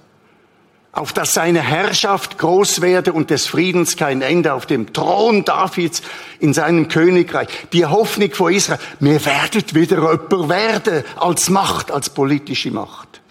Auf 0.91 1.13
dass 1.13 1.34
seine 1.34 1.62
Herrschaft 1.62 2.39
groß 2.39 2.81
werde 2.81 3.13
und 3.13 3.29
des 3.29 3.46
Friedens 3.46 3.96
kein 3.96 4.22
Ende 4.24 4.53
auf 4.53 4.65
dem 4.65 4.91
Thron 4.91 5.46
Davids 5.46 6.01
in 6.39 6.53
seinem 6.53 6.88
Königreich. 6.88 7.48
Die 7.74 7.86
Hoffnung 7.86 8.31
vor 8.31 8.50
Israel. 8.50 8.79
Wir 9.00 9.24
werden 9.24 9.63
wieder 9.74 9.98
jemand 9.98 10.50
werden 10.50 11.03
als 11.15 11.50
Macht, 11.50 11.91
als 11.91 12.10
politische 12.10 12.72
Macht. 12.72 13.22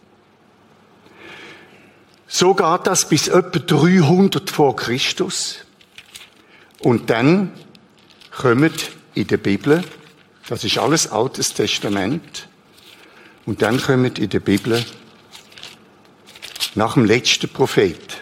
So 2.29 2.55
geht 2.55 2.87
das 2.87 3.09
bis 3.09 3.27
etwa 3.29 3.59
300 3.59 4.51
vor 4.51 4.77
Christus. 4.77 5.65
Und 6.81 7.11
dann 7.11 7.53
kommen 8.31 8.73
in 9.15 9.27
der 9.27 9.39
Bibel, 9.39 9.83
das 10.49 10.63
ist 10.63 10.79
alles 10.79 11.11
Altes 11.11 11.55
Testament, 11.55 12.47
und 13.47 13.63
dann 13.63 13.81
kommen 13.81 14.15
in 14.15 14.29
der 14.29 14.41
Bibel 14.41 14.85
nach 16.75 16.95
dem 16.95 17.05
letzten 17.05 17.49
Prophet, 17.49 18.21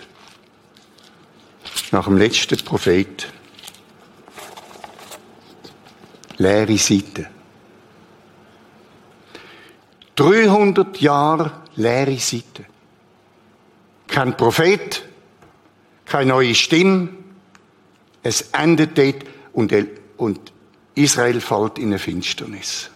nach 1.91 2.05
dem 2.05 2.17
letzten 2.17 2.57
Prophet, 2.59 3.29
leere 6.39 6.79
Seite. 6.79 7.29
300 10.17 11.01
Jahre 11.01 11.53
leere 11.77 12.19
Seite. 12.19 12.65
Kein 14.07 14.37
Prophet, 14.37 15.03
keine 16.07 16.31
neue 16.31 16.55
Stimme. 16.55 17.09
Es 18.23 18.51
endet 18.53 18.99
dort 18.99 19.25
und, 19.53 19.73
und 20.17 20.53
Israel 20.95 21.41
fällt 21.41 21.79
in 21.79 21.89
eine 21.89 21.99
Finsternis. 21.99 22.91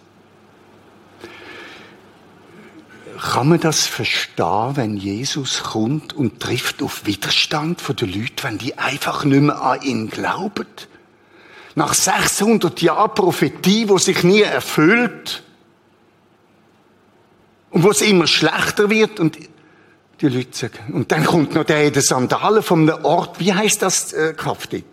Kann 3.20 3.50
man 3.50 3.60
das 3.60 3.86
verstehen, 3.86 4.76
wenn 4.76 4.96
Jesus 4.96 5.62
kommt 5.62 6.14
und 6.14 6.40
trifft 6.40 6.82
auf 6.82 7.04
Widerstand 7.04 7.80
von 7.82 7.94
den 7.94 8.10
Leuten, 8.10 8.42
wenn 8.42 8.56
die 8.56 8.78
einfach 8.78 9.24
nicht 9.24 9.42
mehr 9.42 9.60
an 9.60 9.82
ihn 9.82 10.08
glauben? 10.08 10.66
Nach 11.74 11.92
600 11.92 12.80
Jahren 12.80 13.14
Prophetie, 13.14 13.90
wo 13.90 13.98
sich 13.98 14.24
nie 14.24 14.40
erfüllt 14.40 15.42
und 17.70 17.82
wo 17.82 17.90
es 17.90 18.00
immer 18.00 18.26
schlechter 18.26 18.88
wird 18.88 19.20
und 19.20 19.38
die 20.20 20.28
Leute 20.28 20.56
sagen. 20.56 20.94
Und 20.94 21.12
dann 21.12 21.24
kommt 21.24 21.54
noch 21.54 21.64
der 21.64 21.86
in 21.86 21.92
den 21.92 22.02
Sandalen 22.02 22.62
von 22.62 22.88
einem 22.88 23.04
Ort, 23.04 23.38
wie 23.38 23.52
heißt 23.52 23.82
das 23.82 24.14
äh, 24.14 24.34
dort? 24.34 24.84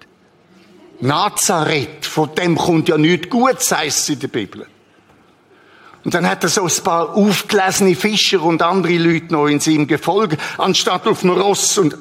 Nazareth, 0.99 2.05
von 2.05 2.35
dem 2.35 2.57
kommt 2.57 2.89
ja 2.89 2.97
nichts 2.97 3.29
Gutes, 3.29 3.71
heißt 3.71 3.99
es 3.99 4.09
in 4.09 4.19
der 4.19 4.27
Bibel. 4.27 4.67
Und 6.08 6.13
dann 6.13 6.26
hat 6.26 6.41
er 6.41 6.50
so 6.50 6.63
ein 6.63 6.84
paar 6.86 7.17
aufgelesene 7.17 7.93
Fischer 7.93 8.41
und 8.41 8.62
andere 8.62 8.98
Leute 8.98 9.34
noch 9.34 9.48
in 9.48 9.60
seinem 9.60 9.88
Gefolge, 9.88 10.38
anstatt 10.58 11.06
auf 11.06 11.20
dem 11.20 11.32
Ross 11.32 11.78
und 11.78 11.98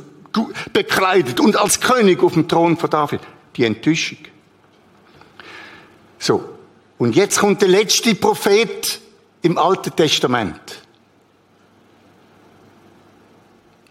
bekleidet 0.72 1.40
und 1.40 1.56
als 1.56 1.80
König 1.80 2.22
auf 2.22 2.34
dem 2.34 2.46
Thron 2.46 2.76
von 2.76 2.88
David. 2.88 3.20
Die 3.56 3.64
Enttäuschung. 3.64 4.18
So. 6.20 6.50
Und 6.98 7.16
jetzt 7.16 7.40
kommt 7.40 7.62
der 7.62 7.68
letzte 7.68 8.14
Prophet 8.14 9.00
im 9.42 9.58
Alten 9.58 9.96
Testament. 9.96 10.82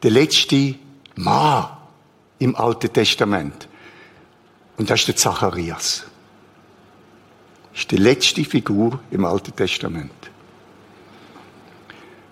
Der 0.02 0.12
letzte 0.12 0.76
Mann 1.16 1.68
im 2.40 2.56
Alten 2.56 2.94
Testament. 2.94 3.68
Und 4.78 4.90
das 4.90 5.02
ist 5.02 5.08
der 5.10 5.18
Zacharias 5.18 6.06
ist 7.76 7.92
die 7.92 7.98
letzte 7.98 8.44
Figur 8.46 9.00
im 9.12 9.26
Alten 9.26 9.56
Testament. 9.56 10.12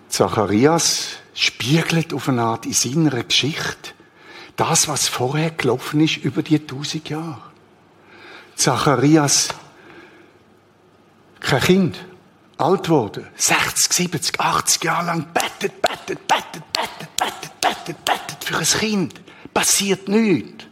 Zacharias 0.08 1.16
spiegelt 1.34 2.14
auf 2.14 2.28
eine 2.28 2.42
Art 2.42 2.66
in 2.66 2.72
seiner 2.72 3.22
Geschichte 3.22 3.90
das, 4.56 4.86
was 4.86 5.08
vorher 5.08 5.50
gelaufen 5.50 6.00
ist 6.00 6.18
über 6.18 6.42
die 6.42 6.64
tausend 6.64 7.08
Jahre. 7.08 7.42
Zacharias, 8.54 9.48
kein 11.40 11.60
Kind, 11.60 12.04
alt 12.56 12.88
wurde, 12.88 13.26
60, 13.34 13.92
70, 13.92 14.40
80 14.40 14.84
Jahre 14.84 15.06
lang 15.06 15.26
bettet, 15.34 15.82
bettet, 15.82 16.26
bettet, 16.28 16.68
bettet, 16.72 17.16
bettet, 17.16 17.60
bettet, 17.60 18.04
bettet 18.04 18.44
für 18.44 18.58
ein 18.58 18.64
Kind. 18.64 19.20
Passiert 19.52 20.08
nichts. 20.08 20.64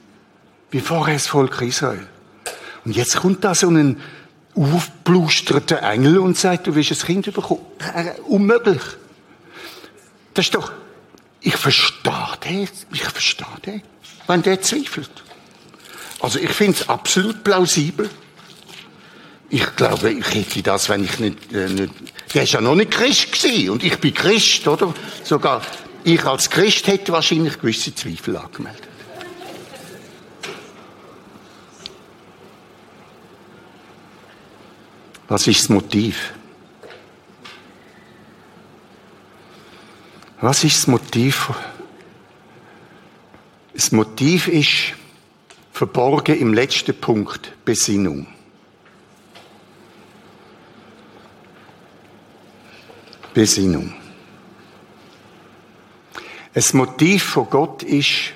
Wie 0.70 0.80
vorher 0.80 1.14
das 1.14 1.26
Volk 1.26 1.60
Israel. 1.60 2.06
Und 2.84 2.96
jetzt 2.96 3.16
kommt 3.16 3.44
da 3.44 3.54
so 3.54 3.68
ein 3.68 4.00
aufblustert 4.54 5.72
Engel 5.72 6.18
und 6.18 6.36
sagt, 6.36 6.66
du 6.66 6.74
willst 6.74 6.92
ein 6.92 6.98
Kind 6.98 7.32
bekommen. 7.32 7.60
Äh, 7.94 8.20
unmöglich. 8.22 8.82
Das 10.34 10.46
ist 10.46 10.54
doch, 10.54 10.72
ich 11.40 11.56
verstehe 11.56 12.38
den, 12.44 12.68
ich 12.92 13.02
verstehe 13.02 13.46
den, 13.64 13.82
wenn 14.26 14.42
der 14.42 14.60
zweifelt. 14.60 15.10
Also 16.20 16.38
ich 16.38 16.50
finde 16.50 16.78
es 16.80 16.88
absolut 16.88 17.42
plausibel. 17.42 18.08
Ich 19.48 19.76
glaube, 19.76 20.12
ich 20.12 20.34
hätte 20.34 20.62
das, 20.62 20.88
wenn 20.88 21.04
ich 21.04 21.18
nicht, 21.18 21.52
äh, 21.52 21.68
nicht 21.68 21.92
der 22.34 22.44
ist 22.44 22.52
ja 22.52 22.60
noch 22.60 22.74
nicht 22.74 22.90
Christ 22.90 23.32
gewesen 23.32 23.70
und 23.70 23.84
ich 23.84 23.98
bin 23.98 24.14
Christ, 24.14 24.66
oder? 24.66 24.94
Sogar 25.24 25.60
ich 26.04 26.24
als 26.24 26.48
Christ 26.48 26.86
hätte 26.86 27.12
wahrscheinlich 27.12 27.58
gewisse 27.58 27.94
Zweifel 27.94 28.36
angemeldet. 28.36 28.88
Was 35.28 35.46
ist 35.46 35.60
das 35.60 35.68
Motiv? 35.68 36.34
Was 40.40 40.64
ist 40.64 40.78
das 40.78 40.86
Motiv? 40.88 41.52
Das 43.72 43.92
Motiv 43.92 44.48
ist 44.48 44.94
verborgen 45.72 46.36
im 46.38 46.52
letzten 46.52 46.98
Punkt 47.00 47.52
Besinnung. 47.64 48.26
Besinnung. 53.32 53.94
Das 56.54 56.74
Motiv 56.74 57.22
von 57.22 57.48
Gott 57.48 57.82
ist, 57.82 58.32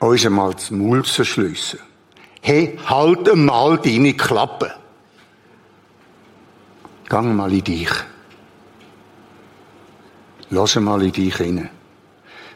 uns 0.00 0.26
einmal 0.26 0.52
das 0.52 0.70
Maul 0.70 1.04
zu 1.04 1.24
schliessen. 1.24 1.78
Hey, 2.42 2.78
halt 2.86 3.28
einmal 3.28 3.78
deine 3.78 4.14
Klappe. 4.14 4.74
Gang 7.10 7.34
mal 7.34 7.52
in 7.52 7.64
dich. 7.64 7.90
Lass 10.48 10.76
mal 10.76 11.02
in 11.02 11.10
dich 11.10 11.36
hinein. 11.36 11.68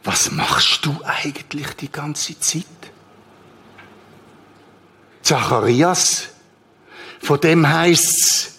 Was 0.05 0.31
machst 0.31 0.87
du 0.87 0.97
eigentlich 1.05 1.75
die 1.75 1.91
ganze 1.91 2.39
Zeit? 2.39 2.65
Zacharias, 5.23 6.29
von 7.21 7.41
dem 7.41 7.69
heißt's, 7.69 8.53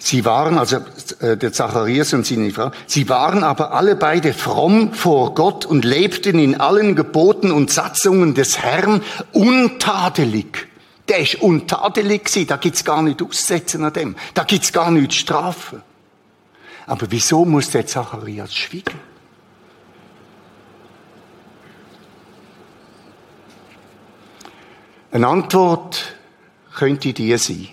Sie 0.00 0.24
waren, 0.24 0.56
also 0.56 0.78
äh, 1.20 1.36
der 1.36 1.52
Zacharias 1.52 2.14
und 2.14 2.24
seine 2.24 2.50
Frau, 2.50 2.70
sie 2.86 3.10
waren 3.10 3.44
aber 3.44 3.72
alle 3.72 3.94
beide 3.94 4.32
fromm 4.32 4.94
vor 4.94 5.34
Gott 5.34 5.66
und 5.66 5.84
lebten 5.84 6.38
in 6.38 6.58
allen 6.58 6.96
Geboten 6.96 7.52
und 7.52 7.70
Satzungen 7.70 8.32
des 8.32 8.58
Herrn 8.58 9.02
untadelig. 9.32 10.67
Der 11.08 11.18
ist 11.20 11.36
untadelig 11.36 12.24
gewesen. 12.24 12.46
Da 12.46 12.56
gibt's 12.56 12.84
gar 12.84 13.02
nicht 13.02 13.22
aussetzen 13.22 13.84
an 13.84 13.92
dem. 13.92 14.16
Da 14.34 14.44
gibt's 14.44 14.72
gar 14.72 14.90
nichts 14.90 15.16
strafen. 15.16 15.82
Aber 16.86 17.10
wieso 17.10 17.44
muss 17.44 17.70
der 17.70 17.86
Zacharias 17.86 18.54
schweigen? 18.54 19.00
Eine 25.10 25.26
Antwort 25.26 26.14
könnte 26.74 27.12
die 27.12 27.36
sein. 27.38 27.68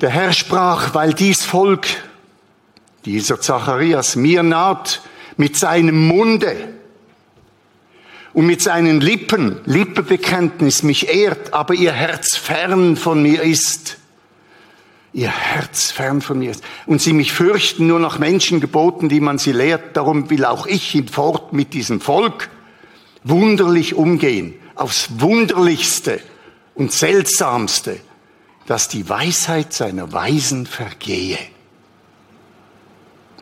Der 0.00 0.10
Herr 0.10 0.32
sprach, 0.32 0.94
weil 0.94 1.14
dies 1.14 1.44
Volk, 1.44 1.86
dieser 3.04 3.40
Zacharias, 3.40 4.16
mir 4.16 4.42
naht 4.42 5.02
mit 5.36 5.56
seinem 5.56 6.08
Munde, 6.08 6.79
und 8.32 8.46
mit 8.46 8.62
seinen 8.62 9.00
Lippen, 9.00 9.60
Lippenbekenntnis 9.64 10.82
mich 10.82 11.08
ehrt, 11.08 11.52
aber 11.52 11.74
ihr 11.74 11.92
Herz 11.92 12.36
fern 12.36 12.96
von 12.96 13.22
mir 13.22 13.42
ist. 13.42 13.98
Ihr 15.12 15.30
Herz 15.30 15.90
fern 15.90 16.20
von 16.20 16.38
mir 16.38 16.52
ist. 16.52 16.62
Und 16.86 17.02
sie 17.02 17.12
mich 17.12 17.32
fürchten 17.32 17.88
nur 17.88 17.98
nach 17.98 18.18
Menschen 18.18 18.60
geboten, 18.60 19.08
die 19.08 19.20
man 19.20 19.38
sie 19.38 19.52
lehrt. 19.52 19.96
Darum 19.96 20.30
will 20.30 20.44
auch 20.44 20.66
ich 20.66 20.90
hinfort 20.90 21.52
mit 21.52 21.74
diesem 21.74 22.00
Volk 22.00 22.48
wunderlich 23.24 23.94
umgehen. 23.94 24.54
Aufs 24.76 25.08
wunderlichste 25.18 26.20
und 26.74 26.92
seltsamste, 26.92 27.98
dass 28.66 28.86
die 28.86 29.08
Weisheit 29.08 29.72
seiner 29.72 30.12
Weisen 30.12 30.64
vergehe. 30.64 31.38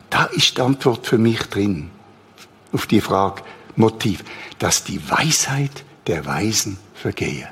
Da 0.09 0.25
ist 0.25 0.57
die 0.57 0.61
Antwort 0.61 1.05
für 1.05 1.19
mich 1.19 1.39
drin. 1.43 1.91
Auf 2.73 2.87
die 2.87 2.99
Frage, 2.99 3.43
Motiv, 3.79 4.23
dass 4.59 4.83
die 4.83 4.99
Weisheit 5.09 5.83
der 6.05 6.25
Weisen 6.25 6.77
vergehe. 6.93 7.47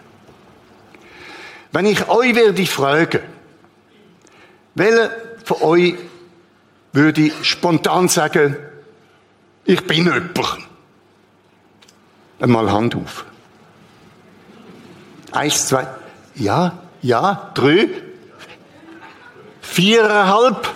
Wenn 1.71 1.85
ich 1.85 2.07
euch 2.09 2.35
werde 2.35 2.65
fragen, 2.65 3.21
welcher 4.75 5.11
von 5.45 5.61
euch 5.61 5.95
würde 6.91 7.31
spontan 7.43 8.09
sagen, 8.09 8.57
ich 9.63 9.85
bin 9.87 10.05
jemand? 10.05 10.37
Einmal 12.39 12.71
Hand 12.71 12.95
auf. 12.95 13.25
Eins, 15.31 15.67
zwei, 15.67 15.87
ja, 16.35 16.83
ja, 17.01 17.51
drei, 17.53 17.89
viereinhalb. 19.61 20.73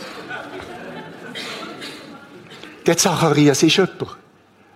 Der 2.86 2.98
Zacharias 2.98 3.64
ist 3.64 3.76
jemand. 3.76 4.21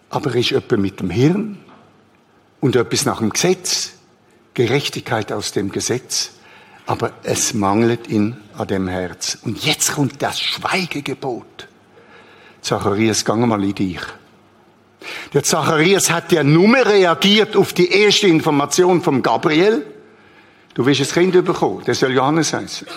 Aber 0.10 0.32
er 0.32 0.36
ist 0.38 0.52
jemand 0.52 0.72
mit 0.78 1.00
dem 1.00 1.10
Hirn 1.10 1.58
und 2.62 2.76
etwas 2.76 3.06
nach 3.06 3.20
dem 3.20 3.32
Gesetz. 3.32 3.92
Gerechtigkeit 4.54 5.32
aus 5.32 5.52
dem 5.52 5.72
Gesetz. 5.72 6.32
Aber 6.86 7.12
es 7.24 7.54
mangelt 7.54 8.08
ihn 8.08 8.38
an 8.58 8.68
dem 8.68 8.88
Herz. 8.88 9.38
Und 9.44 9.64
jetzt 9.66 9.94
kommt 9.94 10.22
das 10.22 10.40
Schweigegebot. 10.40 11.68
Zacharias, 12.62 13.26
gang 13.26 13.46
mal 13.46 13.64
in 13.64 13.76
dich. 13.76 14.00
Der 15.34 15.44
Zacharias 15.44 16.10
hat 16.10 16.32
ja 16.32 16.44
nur 16.44 16.76
reagiert 16.86 17.56
auf 17.56 17.74
die 17.74 17.92
erste 17.92 18.28
Information 18.28 19.02
vom 19.02 19.22
Gabriel. 19.22 19.86
Du 20.74 20.86
wirst 20.86 21.02
ein 21.02 21.32
Kind 21.32 21.46
bekommen, 21.46 21.84
der 21.86 21.96
soll 21.96 22.14
Johannes 22.14 22.54
heißen. 22.54 22.88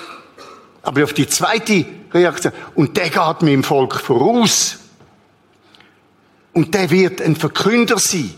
Aber 0.83 1.05
auf 1.05 1.13
die 1.13 1.27
zweite 1.27 1.85
Reaktion, 2.13 2.53
und 2.75 2.97
der 2.97 3.11
geht 3.11 3.43
mir 3.43 3.53
im 3.53 3.63
Volk 3.63 4.01
voraus. 4.01 4.79
Und 6.59 6.75
der 6.75 6.91
wird 6.91 7.23
ein 7.23 7.37
Verkünder 7.37 8.01
sein 8.01 8.35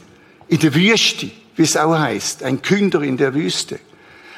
in 0.48 0.58
der 0.58 0.74
Wüste, 0.74 1.30
wie 1.56 1.62
es 1.62 1.74
auch 1.74 1.98
heißt, 1.98 2.42
ein 2.42 2.60
Künder 2.60 3.00
in 3.00 3.16
der 3.16 3.32
Wüste. 3.32 3.80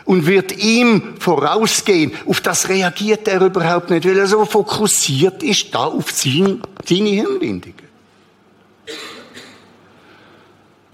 Und 0.04 0.24
wird 0.24 0.56
ihm 0.56 1.16
vorausgehen. 1.18 2.12
Auf 2.26 2.40
das 2.40 2.68
reagiert 2.68 3.26
er 3.26 3.40
überhaupt 3.40 3.90
nicht, 3.90 4.06
weil 4.06 4.20
er 4.20 4.28
so 4.28 4.44
fokussiert 4.44 5.42
ist 5.42 5.74
da 5.74 5.86
auf 5.86 6.12
seine, 6.12 6.60
Hirnbindungen. 6.86 7.74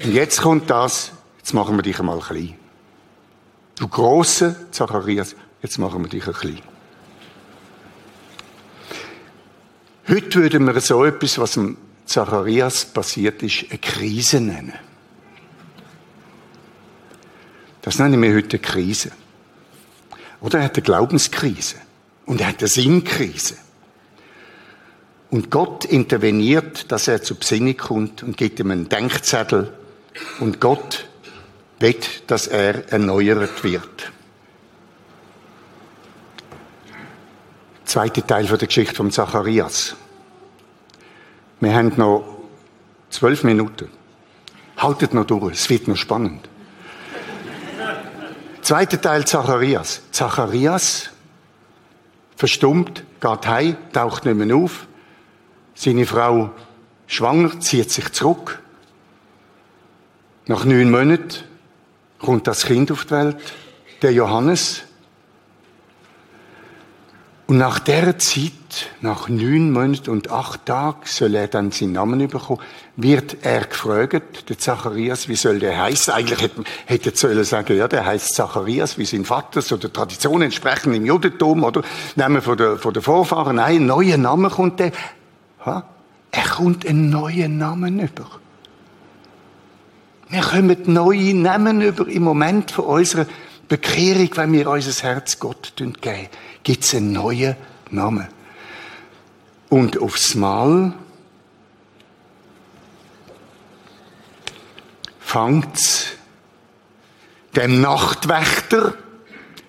Und 0.03 0.15
jetzt 0.15 0.41
kommt 0.41 0.71
das, 0.71 1.13
jetzt 1.37 1.53
machen 1.53 1.77
wir 1.77 1.83
dich 1.83 1.99
einmal 1.99 2.21
klein. 2.21 2.55
Du 3.77 3.87
große 3.87 4.69
Zacharias, 4.71 5.37
jetzt 5.61 5.77
machen 5.77 6.01
wir 6.01 6.09
dich 6.09 6.27
ein 6.27 6.33
klein. 6.33 6.63
Heute 10.09 10.41
würden 10.41 10.65
wir 10.65 10.81
so 10.81 11.05
etwas, 11.05 11.39
was 11.39 11.59
Zacharias 12.09 12.87
passiert 12.87 13.43
ist, 13.43 13.67
eine 13.69 13.79
Krise 13.79 14.41
nennen. 14.41 14.73
Das 17.83 17.99
nennen 17.99 18.21
wir 18.21 18.35
heute 18.35 18.59
Krise. 18.59 19.13
Oder 20.41 20.61
er 20.61 20.65
hat 20.65 20.77
eine 20.77 20.83
Glaubenskrise. 20.83 21.77
Und 22.25 22.41
er 22.41 22.49
hat 22.49 22.61
eine 22.61 22.69
Sinnkrise. 22.69 23.57
Und 25.31 25.51
Gott 25.51 25.85
interveniert, 25.85 26.91
dass 26.91 27.09
er 27.09 27.23
zu 27.23 27.35
Besinnung 27.35 27.77
kommt 27.77 28.23
und 28.23 28.39
gibt 28.39 28.59
ihm 28.59 28.71
einen 28.71 28.89
Denkzettel. 28.89 29.75
Und 30.41 30.61
Gott 30.61 31.07
will, 31.79 31.97
dass 32.27 32.47
er 32.47 32.91
erneuert 32.91 33.63
wird. 33.65 34.13
Zweiter 37.85 38.27
Teil 38.27 38.47
der 38.47 38.67
Geschichte 38.67 38.95
von 38.95 39.11
Zacharias. 39.11 39.95
Wir 41.61 41.75
haben 41.75 41.93
noch 41.97 42.25
zwölf 43.11 43.43
Minuten. 43.43 43.89
Haltet 44.77 45.13
noch 45.13 45.25
durch, 45.25 45.55
es 45.55 45.69
wird 45.71 45.89
noch 45.89 45.97
spannend. 45.97 46.49
Zweiter 48.63 49.01
Teil 49.01 49.27
Zacharias. 49.27 50.03
Zacharias 50.13 51.11
verstummt, 52.37 53.03
geht 53.21 53.47
heim, 53.49 53.77
taucht 53.93 54.25
nicht 54.25 54.37
mehr 54.37 54.55
auf. 54.55 54.87
Seine 55.75 56.07
Frau 56.07 56.51
schwanger, 57.09 57.59
zieht 57.59 57.91
sich 57.91 58.13
zurück. 58.13 58.61
Nach 60.47 60.65
neun 60.65 60.91
Monaten 60.91 61.45
kommt 62.21 62.47
das 62.47 62.65
Kind 62.65 62.93
auf 62.93 63.05
die 63.07 63.11
Welt, 63.11 63.37
der 64.03 64.13
Johannes. 64.13 64.83
Und 67.49 67.57
nach 67.57 67.79
der 67.79 68.19
Zeit, 68.19 68.91
nach 69.01 69.31
neun 69.31 69.73
Monaten 69.73 70.11
und 70.11 70.31
acht 70.31 70.67
Tagen, 70.67 71.01
soll 71.07 71.35
er 71.35 71.49
dann 71.49 71.71
seinen 71.71 71.93
Namen 71.93 72.29
bekommen, 72.29 72.61
wird 72.95 73.39
er 73.41 73.65
gefragt, 73.65 74.51
der 74.51 74.59
Zacharias, 74.59 75.29
wie 75.29 75.35
soll 75.35 75.59
der 75.59 75.81
heißen? 75.81 76.13
Eigentlich 76.13 76.43
hätte, 76.43 76.63
hätte 76.85 77.17
sollen 77.17 77.43
sagen, 77.45 77.75
ja, 77.75 77.89
der 77.89 78.05
heißt 78.05 78.35
Zacharias, 78.35 78.99
wie 78.99 79.07
sein 79.07 79.25
Vater, 79.25 79.63
so 79.63 79.79
der 79.79 79.91
Tradition 79.91 80.43
entsprechend 80.43 80.95
im 80.95 81.07
Judentum, 81.07 81.65
oder? 81.65 81.81
Nehmen 82.17 82.43
von 82.43 82.59
der, 82.59 82.77
von 82.77 82.93
der 82.93 83.03
Vorfahren, 83.03 83.57
nein, 83.57 83.77
ein 83.77 83.87
neuer 83.87 84.19
Name 84.19 84.51
kommt 84.51 84.79
der. 84.79 84.93
Ha? 85.65 85.85
Er 86.31 86.49
kommt 86.49 86.87
einen 86.87 87.09
neuen 87.09 87.57
Namen 87.57 87.99
über. 87.99 88.27
Wir 90.29 90.43
kommen 90.43 90.77
neue 90.85 91.33
Namen 91.33 91.81
über 91.81 92.07
im 92.09 92.25
Moment 92.25 92.73
von 92.73 92.85
unserer 92.85 93.25
Bekehrung, 93.69 94.29
wenn 94.35 94.53
wir 94.53 94.69
unser 94.69 95.03
Herz 95.03 95.39
Gott 95.39 95.73
geben 95.77 96.29
gibt 96.63 96.85
es 96.85 96.95
einen 96.95 97.13
neuen 97.13 97.57
Namen. 97.91 98.29
Und 99.69 100.01
aufs 100.01 100.35
Mal 100.35 100.95
fängt 105.21 106.17
dem 107.55 107.81
Nachtwächter, 107.81 108.95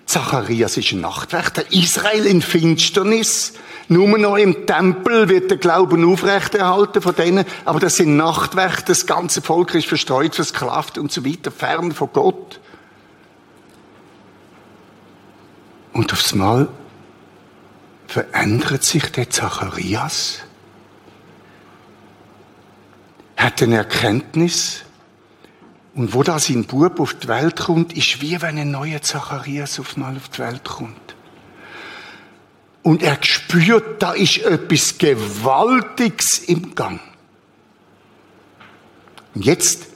Zacharias 0.06 0.76
ist 0.76 0.92
ein 0.92 1.00
Nachtwächter, 1.00 1.70
Israel 1.72 2.26
in 2.26 2.40
Finsternis, 2.40 3.52
nur 3.88 4.16
noch 4.18 4.36
im 4.36 4.66
Tempel 4.66 5.28
wird 5.28 5.50
der 5.50 5.58
Glauben 5.58 6.04
aufrechterhalten 6.10 7.02
von 7.02 7.14
denen, 7.14 7.44
aber 7.64 7.80
das 7.80 7.96
sind 7.96 8.16
Nachtwächter, 8.16 8.86
das 8.86 9.06
ganze 9.06 9.42
Volk 9.42 9.74
ist 9.74 9.88
verstreut, 9.88 10.34
versklavt 10.34 10.96
und 10.96 11.12
so 11.12 11.26
weiter, 11.26 11.50
fern 11.50 11.92
von 11.92 12.08
Gott. 12.12 12.60
Und 15.92 16.12
aufs 16.12 16.34
Mal 16.34 16.68
verändert 18.10 18.82
sich 18.82 19.12
der 19.12 19.30
Zacharias? 19.30 20.40
Hat 23.36 23.62
eine 23.62 23.76
Erkenntnis? 23.76 24.82
Und 25.94 26.12
wo 26.12 26.22
da 26.22 26.38
sein 26.38 26.64
Bub 26.64 26.98
auf 26.98 27.14
die 27.14 27.28
Welt 27.28 27.56
kommt, 27.56 27.96
ist 27.96 28.20
wie 28.20 28.40
wenn 28.42 28.58
ein 28.58 28.70
neuer 28.70 29.00
Zacharias 29.00 29.78
auf 29.78 29.96
mal 29.96 30.16
auf 30.16 30.28
die 30.28 30.38
Welt 30.40 30.64
kommt. 30.64 31.14
Und 32.82 33.02
er 33.02 33.18
spürt, 33.22 34.02
da 34.02 34.12
ist 34.12 34.38
etwas 34.38 34.98
Gewaltiges 34.98 36.38
im 36.46 36.74
Gang. 36.74 37.00
Und 39.34 39.44
jetzt 39.44 39.86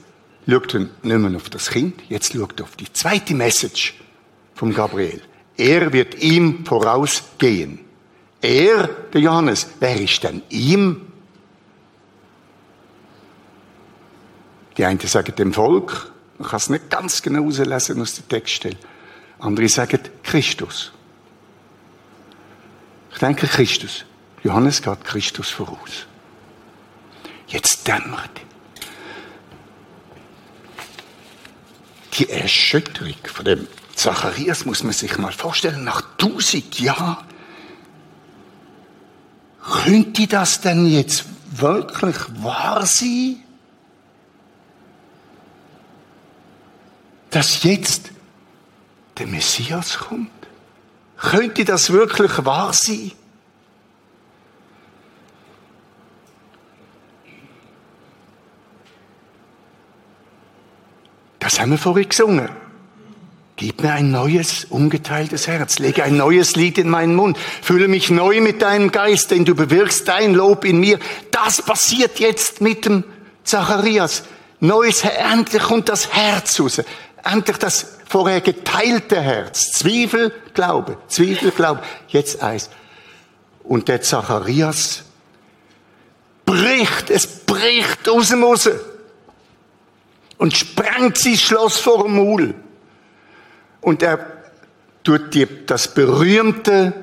schaut 0.48 0.74
er 0.74 0.80
nicht 0.80 1.02
mehr 1.02 1.36
auf 1.36 1.50
das 1.50 1.70
Kind, 1.70 2.00
jetzt 2.08 2.32
schaut 2.32 2.60
er 2.60 2.64
auf 2.64 2.76
die 2.76 2.92
zweite 2.92 3.34
Message 3.34 3.94
vom 4.54 4.72
Gabriel. 4.72 5.20
Er 5.56 5.92
wird 5.92 6.22
ihm 6.22 6.64
vorausgehen. 6.64 7.83
Er, 8.44 8.88
der 8.88 9.22
Johannes, 9.22 9.66
wer 9.80 9.98
ist 9.98 10.22
denn 10.22 10.42
ihm? 10.50 11.00
Die 14.76 14.84
einen 14.84 15.00
sagen 15.00 15.34
dem 15.34 15.54
Volk, 15.54 16.12
man 16.36 16.48
kann 16.48 16.58
es 16.58 16.68
nicht 16.68 16.90
ganz 16.90 17.22
genau 17.22 17.50
herauslesen 17.50 18.02
aus 18.02 18.16
der 18.16 18.28
Textstelle. 18.28 18.76
Andere 19.38 19.66
sagen 19.70 19.98
Christus. 20.22 20.92
Ich 23.12 23.18
denke 23.18 23.46
Christus. 23.46 24.04
Johannes 24.42 24.82
geht 24.82 25.04
Christus 25.04 25.48
voraus. 25.48 26.06
Jetzt 27.46 27.88
dämmert 27.88 28.42
die 32.18 32.28
Erschütterung 32.28 33.14
von 33.24 33.44
dem 33.46 33.66
Zacharias 33.94 34.66
muss 34.66 34.82
man 34.82 34.92
sich 34.92 35.16
mal 35.16 35.32
vorstellen, 35.32 35.82
nach 35.82 36.02
tausend 36.18 36.78
Jahren 36.78 37.16
könnte 39.64 40.26
das 40.26 40.60
denn 40.60 40.86
jetzt 40.86 41.24
wirklich 41.52 42.16
wahr 42.42 42.84
sein? 42.86 43.36
Dass 47.30 47.62
jetzt 47.62 48.10
der 49.18 49.26
Messias 49.26 49.98
kommt? 49.98 50.30
Könnte 51.16 51.64
das 51.64 51.90
wirklich 51.90 52.44
wahr 52.44 52.72
sein? 52.72 53.12
Das 61.38 61.60
haben 61.60 61.72
wir 61.72 61.78
vorhin 61.78 62.08
gesungen. 62.08 62.63
Gib 63.64 63.82
mir 63.82 63.92
ein 63.92 64.10
neues, 64.10 64.66
ungeteiltes 64.66 65.46
Herz. 65.46 65.78
Lege 65.78 66.04
ein 66.04 66.18
neues 66.18 66.54
Lied 66.54 66.76
in 66.76 66.90
meinen 66.90 67.14
Mund. 67.14 67.38
Fülle 67.62 67.88
mich 67.88 68.10
neu 68.10 68.42
mit 68.42 68.60
deinem 68.60 68.92
Geist, 68.92 69.30
denn 69.30 69.46
du 69.46 69.54
bewirkst 69.54 70.06
dein 70.06 70.34
Lob 70.34 70.66
in 70.66 70.80
mir. 70.80 70.98
Das 71.30 71.62
passiert 71.62 72.20
jetzt 72.20 72.60
mit 72.60 72.84
dem 72.84 73.04
Zacharias. 73.42 74.24
Neues, 74.60 75.02
endlich 75.02 75.62
kommt 75.62 75.88
das 75.88 76.12
Herz 76.12 76.60
raus. 76.60 76.82
Endlich 77.24 77.56
das 77.56 77.86
vorher 78.06 78.42
geteilte 78.42 79.18
Herz. 79.18 79.72
Zweifel, 79.72 80.30
Glaube. 80.52 80.98
Zweifel, 81.08 81.50
Glaube. 81.50 81.80
Jetzt 82.08 82.42
eins. 82.42 82.68
Und 83.62 83.88
der 83.88 84.02
Zacharias 84.02 85.04
bricht, 86.44 87.08
es 87.08 87.26
bricht 87.26 88.10
aus 88.10 88.28
dem 88.28 88.44
raus. 88.44 88.68
Und 90.36 90.54
sprengt 90.54 91.16
sein 91.16 91.38
Schloss 91.38 91.78
vor 91.78 92.02
dem 92.02 92.16
Maul. 92.16 92.54
Und 93.84 94.02
er 94.02 94.18
tut 95.04 95.34
die, 95.34 95.46
das 95.66 95.92
berühmte 95.92 96.94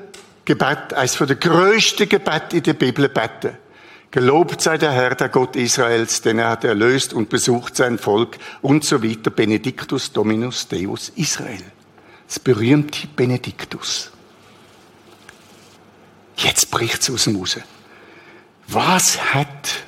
Gebet, 0.44 0.92
eines 0.92 1.14
von 1.14 1.28
der 1.28 1.36
größten 1.36 2.08
Gebet 2.08 2.52
in 2.52 2.64
der 2.64 2.74
Bibel 2.74 3.08
beten. 3.08 3.56
Gelobt 4.10 4.60
sei 4.60 4.76
der 4.76 4.90
Herr, 4.90 5.14
der 5.14 5.28
Gott 5.28 5.56
Israels, 5.56 6.20
denn 6.20 6.38
er 6.38 6.50
hat 6.50 6.64
erlöst 6.64 7.14
und 7.14 7.30
besucht 7.30 7.76
sein 7.76 7.98
Volk 7.98 8.36
und 8.60 8.84
so 8.84 9.02
weiter. 9.02 9.30
Benedictus 9.30 10.12
Dominus 10.12 10.68
Deus 10.68 11.10
Israel. 11.14 11.62
Das 12.26 12.40
berühmte 12.40 13.06
Benedictus. 13.14 14.10
Jetzt 16.36 16.70
bricht 16.70 17.00
es 17.00 17.10
aus 17.10 17.24
dem 17.24 17.36
raus. 17.36 17.58
Was 18.66 19.32
hat 19.32 19.84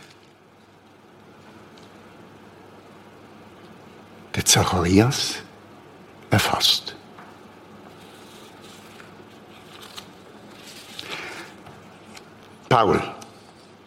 der 4.36 4.44
Zacharias 4.44 5.43
erfasst? 6.34 6.96
Paul, 12.68 13.00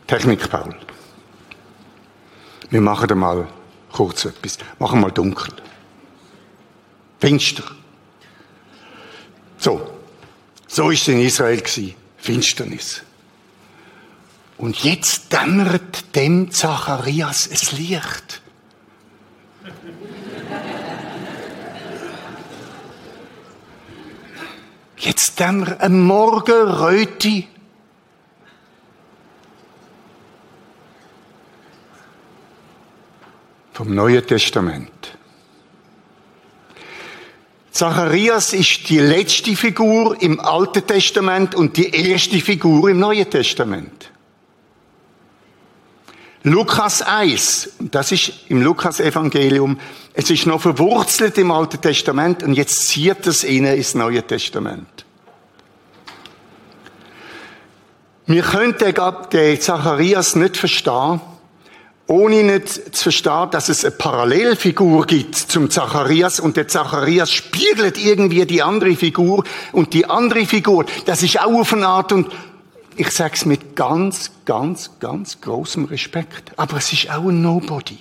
Technik 0.07 0.49
Paul. 0.49 0.73
Wir 2.69 2.81
machen 2.81 3.11
einmal 3.11 3.47
kurz 3.91 4.25
etwas. 4.25 4.57
Machen 4.79 5.01
mal 5.01 5.11
dunkel. 5.11 5.53
Finster. 7.19 7.63
So. 9.57 9.93
So 10.67 10.89
ist 10.89 11.01
es 11.01 11.07
in 11.09 11.19
Israel 11.19 11.57
gewesen. 11.57 11.95
Finsternis. 12.17 13.01
Und 14.57 14.83
jetzt 14.83 15.31
dämmert 15.31 16.15
dem 16.15 16.51
Zacharias 16.51 17.47
es 17.47 17.71
Licht. 17.73 18.41
Jetzt 25.07 25.39
dämmert 25.39 25.79
ein 25.79 26.01
Morgenröte. 26.01 27.45
Vom 33.71 33.95
Neuen 33.95 34.27
Testament. 34.27 35.17
Zacharias 37.71 38.51
ist 38.51 38.89
die 38.89 38.99
letzte 38.99 39.55
Figur 39.55 40.21
im 40.21 40.41
Alten 40.41 40.85
Testament 40.85 41.55
und 41.55 41.77
die 41.77 41.89
erste 41.89 42.41
Figur 42.41 42.89
im 42.89 42.99
Neuen 42.99 43.29
Testament. 43.29 44.11
Lukas 46.47 47.01
1, 47.01 47.71
das 47.91 48.13
ist 48.13 48.31
im 48.47 48.61
Lukas-Evangelium, 48.61 49.77
es 50.13 50.29
ist 50.29 50.45
noch 50.45 50.61
verwurzelt 50.61 51.37
im 51.37 51.51
Alten 51.51 51.81
Testament 51.81 52.41
und 52.41 52.53
jetzt 52.53 52.87
zieht 52.87 53.27
es 53.27 53.43
ihnen 53.43 53.75
ins 53.75 53.95
Neue 53.95 54.25
Testament. 54.25 55.05
Wir 58.25 58.43
können 58.43 58.75
den 58.77 59.59
Zacharias 59.59 60.35
nicht 60.37 60.55
verstehen, 60.55 61.19
ohne 62.07 62.43
nicht 62.43 62.95
zu 62.95 63.03
verstehen, 63.03 63.49
dass 63.51 63.67
es 63.67 63.83
eine 63.83 63.95
Parallelfigur 63.95 65.05
gibt 65.05 65.35
zum 65.35 65.69
Zacharias 65.69 66.39
und 66.39 66.55
der 66.55 66.69
Zacharias 66.69 67.29
spiegelt 67.29 67.97
irgendwie 67.97 68.45
die 68.45 68.63
andere 68.63 68.95
Figur 68.95 69.43
und 69.73 69.93
die 69.93 70.09
andere 70.09 70.45
Figur, 70.45 70.85
das 71.05 71.23
ist 71.23 71.41
auch 71.41 71.59
auf 71.59 71.73
eine 71.73 71.87
Art 71.87 72.13
und 72.13 72.27
ich 72.97 73.11
sage 73.11 73.35
es 73.35 73.45
mit 73.45 73.75
ganz, 73.75 74.31
ganz, 74.45 74.99
ganz 74.99 75.39
großem 75.39 75.85
Respekt, 75.85 76.51
aber 76.57 76.77
es 76.77 76.91
ist 76.91 77.09
auch 77.11 77.29
ein 77.29 77.41
Nobody. 77.41 77.99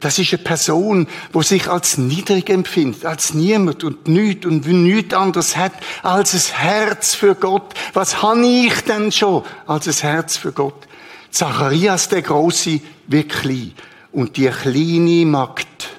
Das 0.00 0.18
ist 0.18 0.32
eine 0.32 0.42
Person, 0.42 1.06
wo 1.32 1.42
sich 1.42 1.68
als 1.68 1.98
niedrig 1.98 2.48
empfindet, 2.48 3.04
als 3.04 3.34
niemand 3.34 3.84
und 3.84 4.08
nichts 4.08 4.46
und 4.46 4.66
nichts 4.66 5.14
anderes 5.14 5.56
hat 5.56 5.72
als 6.02 6.34
ein 6.34 6.58
Herz 6.58 7.14
für 7.14 7.34
Gott. 7.34 7.74
Was 7.92 8.22
habe 8.22 8.46
ich 8.46 8.80
denn 8.82 9.12
schon 9.12 9.44
als 9.66 9.86
ein 9.86 10.10
Herz 10.10 10.36
für 10.36 10.52
Gott? 10.52 10.86
Zacharias 11.30 12.08
der 12.08 12.22
Große 12.22 12.80
wie 13.06 13.24
klein. 13.24 13.72
Und 14.12 14.36
die 14.36 14.48
kleine 14.48 15.26
Magd, 15.26 15.90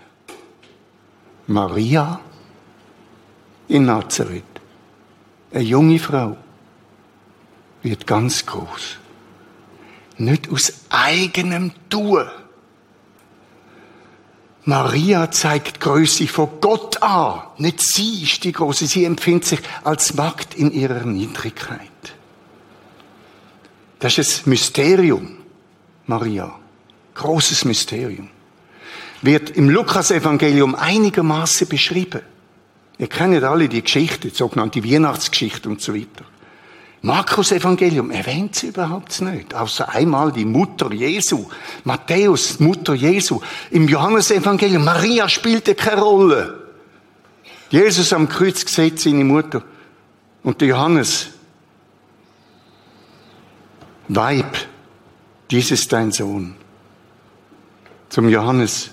Maria 1.48 2.20
in 3.68 3.86
Nazareth, 3.86 4.44
eine 5.54 5.64
junge 5.64 6.00
Frau, 6.00 6.36
wird 7.84 8.08
ganz 8.08 8.46
groß. 8.46 8.98
Nicht 10.18 10.50
aus 10.52 10.74
eigenem 10.90 11.72
Tun. 11.90 12.30
Maria 14.66 15.32
zeigt 15.32 15.80
Größe 15.80 16.28
von 16.28 16.50
Gott 16.62 17.02
an. 17.02 17.42
Nicht 17.58 17.82
sie 17.82 18.24
ist 18.24 18.44
die 18.44 18.52
Große. 18.52 18.86
Sie 18.86 19.06
empfindet 19.06 19.46
sich 19.46 19.60
als 19.84 20.14
Magd 20.14 20.54
in 20.54 20.72
ihrer 20.72 21.04
Niedrigkeit. 21.06 21.90
Das 24.00 24.18
ist 24.18 24.46
ein 24.46 24.52
Mysterium, 24.52 25.38
Maria. 26.06 26.54
Großes 27.16 27.66
Mysterium. 27.66 28.30
Wird 29.22 29.52
im 29.52 29.70
Lukas-Evangelium 29.70 30.76
einigermaßen 30.76 31.68
beschrieben. 31.68 32.22
Ihr 32.98 33.08
kennt 33.08 33.44
alle 33.44 33.68
die 33.68 33.82
Geschichte, 33.82 34.30
die 34.30 34.36
sogenannte 34.36 34.84
Weihnachtsgeschichte 34.84 35.70
und 35.70 35.82
so 35.82 35.94
weiter. 35.96 36.26
Markus 37.04 37.52
Evangelium 37.52 38.12
erwähnt 38.12 38.56
sie 38.56 38.68
überhaupt 38.68 39.22
nicht, 39.22 39.56
außer 39.56 39.90
einmal 39.90 40.32
die 40.32 40.46
Mutter 40.46 40.94
Jesu. 40.94 41.50
Matthäus, 41.84 42.60
Mutter 42.60 42.94
Jesu. 42.94 43.42
Im 43.72 43.88
Johannes 43.88 44.30
Evangelium, 44.30 44.84
Maria 44.86 45.28
spielte 45.28 45.74
keine 45.74 46.02
Rolle. 46.02 46.62
Jesus 47.72 48.14
am 48.14 48.30
Kreuz 48.30 48.72
sieht 48.72 49.00
seine 49.00 49.24
Mutter. 49.24 49.64
Und 50.44 50.62
der 50.62 50.68
Johannes, 50.68 51.30
Weib, 54.08 54.58
dies 55.50 55.72
ist 55.72 55.92
dein 55.92 56.12
Sohn. 56.12 56.56
Zum 58.10 58.30
Johannes, 58.30 58.92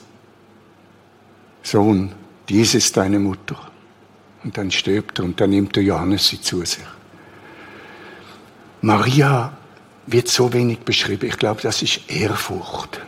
Sohn, 1.63 2.13
dies 2.49 2.75
ist 2.75 2.97
deine 2.97 3.19
Mutter. 3.19 3.57
Und 4.45 4.57
dann 4.57 4.71
stirbt 4.71 5.19
er 5.19 5.27
und 5.27 5.39
dann 5.41 5.51
nimmt 5.51 5.77
der 5.77 5.83
Johannes 5.83 6.29
sie 6.29 6.41
zu 6.41 6.65
sich. 6.65 6.85
Maria 8.81 9.53
wird 10.07 10.29
so 10.29 10.53
wenig 10.53 10.81
beschrieben. 10.81 11.27
Ich 11.27 11.37
glaube, 11.37 11.61
das 11.63 11.83
ist 11.83 12.11
Ehrfurcht. 12.11 13.01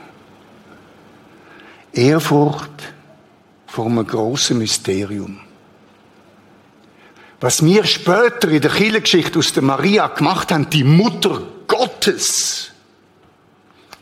Ehrfurcht 1.93 2.71
vor 3.67 3.87
einem 3.87 4.07
großen 4.07 4.59
Mysterium. 4.59 5.41
Was 7.41 7.65
wir 7.65 7.85
später 7.85 8.49
in 8.49 8.61
der 8.61 8.71
Kirchengeschichte 8.71 9.39
aus 9.39 9.53
der 9.53 9.63
Maria 9.63 10.09
gemacht 10.09 10.53
haben, 10.53 10.69
die 10.69 10.85
Mutter 10.85 11.43
Gottes, 11.67 12.73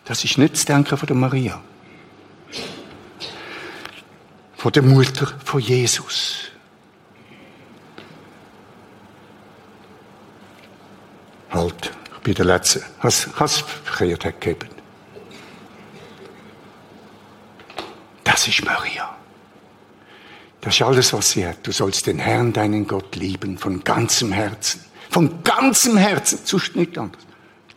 das 0.05 0.25
ist 0.25 0.39
nicht 0.39 0.55
das 0.55 0.65
Denken 0.65 0.97
von 0.97 1.07
der 1.07 1.17
Maria. 1.17 1.61
Von 4.57 4.73
der 4.73 4.83
Mutter 4.83 5.33
von 5.45 5.61
Jesus. 5.61 6.51
Halt, 11.51 11.93
bin 12.23 12.35
der 12.35 12.45
Letzte. 12.45 12.83
Was, 13.03 13.29
was 13.39 13.59
verkehrt 13.59 14.25
hat 14.25 14.41
gegeben. 14.41 14.69
Das 18.25 18.47
ist 18.47 18.65
Maria. 18.65 19.17
Das 20.61 20.75
ist 20.75 20.83
alles, 20.83 21.13
was 21.13 21.31
sie 21.31 21.47
hat. 21.47 21.67
Du 21.67 21.73
sollst 21.73 22.07
den 22.07 22.19
Herrn, 22.19 22.53
deinen 22.53 22.87
Gott, 22.87 23.17
lieben, 23.17 23.59
von 23.59 23.83
ganzem 23.85 24.33
Herzen. 24.33 24.85
Von 25.11 25.43
ganzem 25.43 25.97
Herzen, 25.97 26.41
sonst 26.45 26.77
nicht 26.77 26.99
anders. 26.99 27.23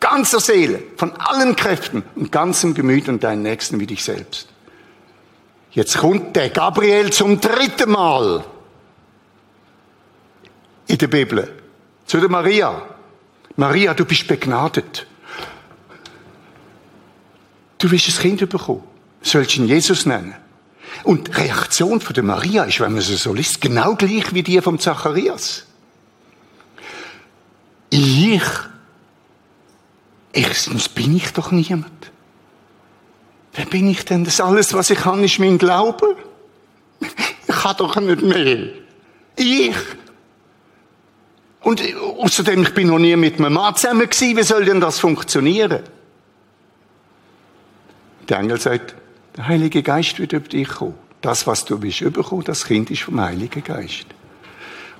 Ganzer 0.00 0.40
Seele, 0.40 0.82
von 0.96 1.12
allen 1.16 1.56
Kräften 1.56 2.02
und 2.16 2.32
ganzem 2.32 2.74
Gemüt 2.74 3.08
und 3.08 3.22
deinen 3.22 3.42
Nächsten 3.42 3.78
wie 3.80 3.86
dich 3.86 4.02
selbst. 4.04 4.48
Jetzt 5.70 5.96
kommt 5.96 6.36
der 6.36 6.50
Gabriel 6.50 7.10
zum 7.10 7.40
dritten 7.40 7.90
Mal 7.90 8.44
in 10.88 10.98
der 10.98 11.06
Bibel 11.06 11.62
zu 12.04 12.20
der 12.20 12.28
Maria. 12.28 12.82
Maria, 13.56 13.94
du 13.94 14.04
bist 14.04 14.26
begnadet. 14.26 15.06
Du 17.78 17.90
wirst 17.90 18.08
ein 18.08 18.36
Kind 18.36 18.48
bekommen. 18.48 18.84
Sollst 19.22 19.56
ihn 19.56 19.66
Jesus 19.66 20.06
nennen. 20.06 20.34
Und 21.04 21.28
die 21.28 21.32
Reaktion 21.32 22.00
von 22.00 22.14
der 22.14 22.22
Maria 22.22 22.64
ist, 22.64 22.80
wenn 22.80 22.92
man 22.92 23.02
sie 23.02 23.16
so 23.16 23.32
liest, 23.32 23.60
genau 23.60 23.94
gleich 23.94 24.34
wie 24.34 24.42
die 24.42 24.60
vom 24.60 24.78
Zacharias. 24.78 25.64
Ich, 27.90 28.42
erstens 30.32 30.88
bin 30.88 31.16
ich 31.16 31.32
doch 31.32 31.50
niemand. 31.50 32.12
wer 33.54 33.66
bin 33.66 33.88
ich 33.88 34.04
denn? 34.04 34.24
Das 34.24 34.40
alles, 34.40 34.72
was 34.74 34.90
ich 34.90 34.98
kann, 34.98 35.22
ist 35.24 35.38
mein 35.38 35.58
Glaube. 35.58 36.16
Ich 37.00 37.54
kann 37.54 37.76
doch 37.76 37.96
nicht 37.96 38.22
mehr. 38.22 38.68
Ich. 39.36 39.74
Und 41.62 41.82
außerdem, 42.18 42.62
ich 42.62 42.74
bin 42.74 42.88
noch 42.88 42.98
nie 42.98 43.14
mit 43.16 43.38
einem 43.38 43.52
Mann 43.52 43.74
zusammen 43.76 44.08
gewesen. 44.08 44.36
Wie 44.36 44.42
soll 44.42 44.64
denn 44.64 44.80
das 44.80 44.98
funktionieren? 44.98 45.82
Der 48.28 48.38
Engel 48.38 48.60
sagt, 48.60 48.94
der 49.36 49.48
Heilige 49.48 49.82
Geist 49.82 50.18
wird 50.18 50.32
über 50.32 50.48
dich 50.48 50.68
kommen. 50.68 50.94
Das, 51.20 51.46
was 51.46 51.64
du 51.64 51.80
willst 51.80 52.00
überkommen, 52.00 52.44
das 52.44 52.64
Kind 52.64 52.90
ist 52.90 53.02
vom 53.02 53.20
Heiligen 53.20 53.62
Geist. 53.62 54.06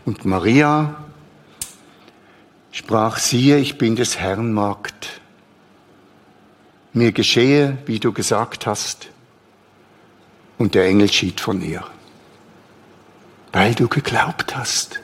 Und 0.05 0.25
Maria 0.25 1.05
sprach, 2.70 3.18
siehe, 3.18 3.59
ich 3.59 3.77
bin 3.77 3.96
des 3.96 4.18
Herrn 4.18 4.53
Magd. 4.53 5.20
Mir 6.92 7.12
geschehe, 7.12 7.79
wie 7.87 7.98
du 7.98 8.12
gesagt 8.12 8.66
hast. 8.66 9.09
Und 10.59 10.75
der 10.75 10.85
Engel 10.85 11.11
schied 11.11 11.40
von 11.40 11.61
ihr. 11.61 11.85
Weil 13.53 13.75
du 13.75 13.88
geglaubt 13.88 14.57
hast. 14.57 15.01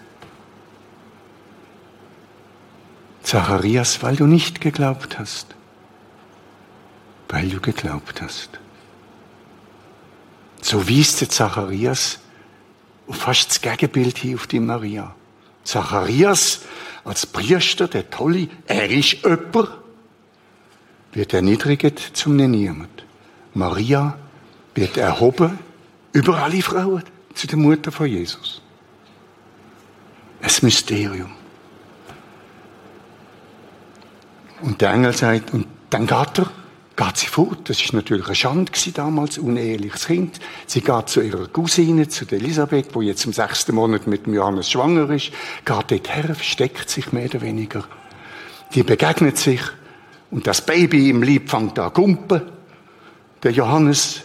Zacharias, 3.28 4.02
weil 4.02 4.16
du 4.16 4.26
nicht 4.26 4.62
geglaubt 4.62 5.18
hast. 5.18 5.54
Weil 7.28 7.50
du 7.50 7.60
geglaubt 7.60 8.22
hast. 8.22 8.48
So 10.62 10.88
wies 10.88 11.16
der 11.16 11.28
Zacharias 11.28 12.20
fast 13.10 13.50
das 13.50 13.60
Gegenbild 13.60 14.16
hier 14.16 14.36
auf 14.36 14.46
die 14.46 14.60
Maria. 14.60 15.14
Zacharias 15.62 16.62
als 17.04 17.26
Priester, 17.26 17.86
der 17.86 18.08
Tolle, 18.08 18.48
er 18.66 18.88
ist 18.88 19.22
jemand, 19.22 19.68
wird 21.12 21.34
erniedrigt 21.34 22.00
zum 22.14 22.36
Niemand. 22.36 23.04
Maria 23.52 24.16
wird 24.74 24.96
erhoben 24.96 25.58
über 26.12 26.38
alle 26.42 26.62
Frauen 26.62 27.02
zu 27.34 27.46
der 27.46 27.58
Mutter 27.58 27.92
von 27.92 28.06
Jesus. 28.06 28.62
Ein 30.40 30.50
Mysterium. 30.62 31.37
Und 34.62 34.80
der 34.80 34.92
Engel 34.92 35.12
sagt, 35.12 35.52
und 35.54 35.66
dann 35.90 36.06
geht 36.06 36.38
er 36.38 36.50
geht 36.98 37.16
sie 37.16 37.26
fort. 37.28 37.70
Das 37.70 37.80
ist 37.80 37.92
natürlich 37.92 38.26
eine 38.26 38.34
Schande 38.34 38.72
damals, 38.92 39.38
uneheliches 39.38 40.06
Kind. 40.08 40.40
Sie 40.66 40.80
geht 40.80 41.08
zu 41.08 41.20
ihrer 41.20 41.46
Cousine, 41.46 42.08
zu 42.08 42.26
Elisabeth, 42.28 42.88
wo 42.92 43.02
jetzt 43.02 43.24
im 43.24 43.32
sechsten 43.32 43.76
Monat 43.76 44.08
mit 44.08 44.26
dem 44.26 44.34
Johannes 44.34 44.68
schwanger 44.68 45.08
ist, 45.10 45.30
geht 45.64 45.90
dort 45.90 46.16
her, 46.16 46.34
versteckt 46.34 46.90
sich 46.90 47.12
mehr 47.12 47.26
oder 47.26 47.40
weniger. 47.40 47.84
Die 48.74 48.82
begegnet 48.82 49.38
sich 49.38 49.60
und 50.32 50.46
das 50.48 50.66
Baby 50.66 51.08
im 51.08 51.22
Lieb 51.22 51.48
fängt 51.48 51.78
an 51.78 51.92
gumpen. 51.92 52.42
Der 53.44 53.52
Johannes 53.52 54.22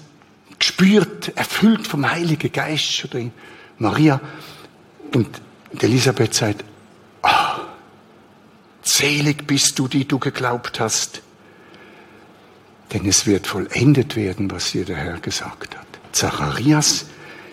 gespürt, 0.57 1.31
erfüllt 1.35 1.85
vom 1.85 2.09
Heiligen 2.09 2.51
Geist 2.51 3.05
oder 3.05 3.23
Maria. 3.77 4.19
Und 5.13 5.27
Elisabeth 5.79 6.33
sagt, 6.33 6.65
selig 8.83 9.47
bist 9.47 9.79
du, 9.79 9.87
die 9.87 10.07
du 10.07 10.19
geglaubt 10.19 10.79
hast 10.79 11.21
denn 12.93 13.07
es 13.07 13.25
wird 13.25 13.47
vollendet 13.47 14.15
werden, 14.15 14.51
was 14.51 14.71
dir 14.71 14.85
der 14.85 14.97
Herr 14.97 15.19
gesagt 15.19 15.75
hat. 15.75 15.87
Zacharias 16.11 17.07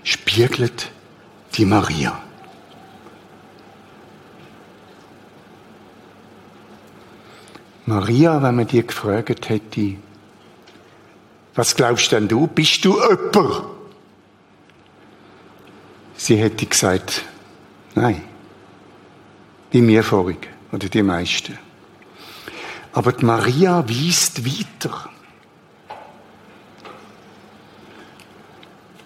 spiegelt 0.04 0.90
die 1.54 1.64
Maria. 1.64 2.20
Maria, 7.86 8.42
wenn 8.42 8.54
man 8.54 8.66
dir 8.66 8.82
gefragt 8.82 9.48
hätte, 9.48 9.96
was 11.54 11.74
glaubst 11.74 12.12
denn 12.12 12.28
du? 12.28 12.46
Bist 12.46 12.84
du 12.84 13.00
öpper? 13.00 13.64
Sie 16.16 16.36
hätte 16.36 16.66
gesagt, 16.66 17.24
nein. 17.94 18.22
Wie 19.70 19.80
mir 19.80 20.04
vorig, 20.04 20.48
oder 20.72 20.88
die 20.88 21.02
meisten. 21.02 21.58
Aber 22.92 23.12
die 23.12 23.24
Maria 23.24 23.88
wiest 23.88 24.44
weiter. 24.44 25.08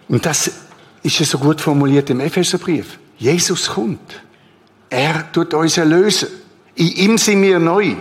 Und 0.09 0.25
das 0.25 0.51
ist 1.03 1.19
ja 1.19 1.27
so 1.27 1.39
gut 1.39 1.61
formuliert 1.61 2.11
im 2.11 2.21
Epheserbrief. 2.21 2.99
Jesus 3.19 3.69
kommt. 3.69 4.23
Er 4.89 5.31
tut 5.33 5.55
uns 5.55 5.77
erlösen. 5.77 6.29
In 6.75 6.89
ihm 6.89 7.19
sind 7.19 7.43
wir 7.43 7.59
neu. 7.59 7.97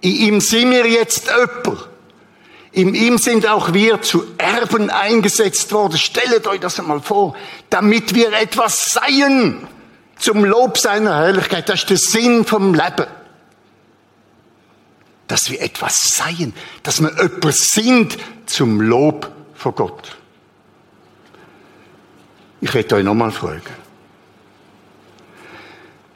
In 0.00 0.16
ihm 0.16 0.40
sind 0.40 0.70
wir 0.70 0.86
jetzt 0.86 1.30
öpper. 1.32 1.88
In 2.72 2.94
ihm 2.94 3.18
sind 3.18 3.46
auch 3.46 3.72
wir 3.72 4.02
zu 4.02 4.24
Erben 4.36 4.90
eingesetzt 4.90 5.72
worden. 5.72 5.96
Stellt 5.96 6.46
euch 6.46 6.60
das 6.60 6.80
einmal 6.80 7.00
vor. 7.00 7.36
Damit 7.70 8.14
wir 8.14 8.32
etwas 8.32 8.90
seien. 8.90 9.66
Zum 10.18 10.44
Lob 10.44 10.78
seiner 10.78 11.16
Herrlichkeit. 11.16 11.68
Das 11.68 11.80
ist 11.80 11.90
der 11.90 11.96
Sinn 11.96 12.44
vom 12.44 12.74
Leben. 12.74 13.06
Dass 15.26 15.50
wir 15.50 15.60
etwas 15.60 15.94
seien. 16.14 16.54
Dass 16.82 17.00
wir 17.00 17.10
öpper 17.18 17.52
sind 17.52 18.16
zum 18.46 18.80
Lob 18.80 19.30
von 19.54 19.74
Gott. 19.74 20.16
Ich 22.60 22.72
werde 22.72 22.96
euch 22.96 23.04
nochmal 23.04 23.30
fragen. 23.30 23.62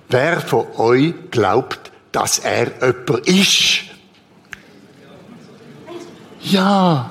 Wer 0.08 0.40
von 0.40 0.66
euch 0.76 1.14
glaubt, 1.30 1.92
dass 2.12 2.38
er 2.38 2.72
jemand 2.80 3.28
ist? 3.28 3.82
Ja, 6.40 7.10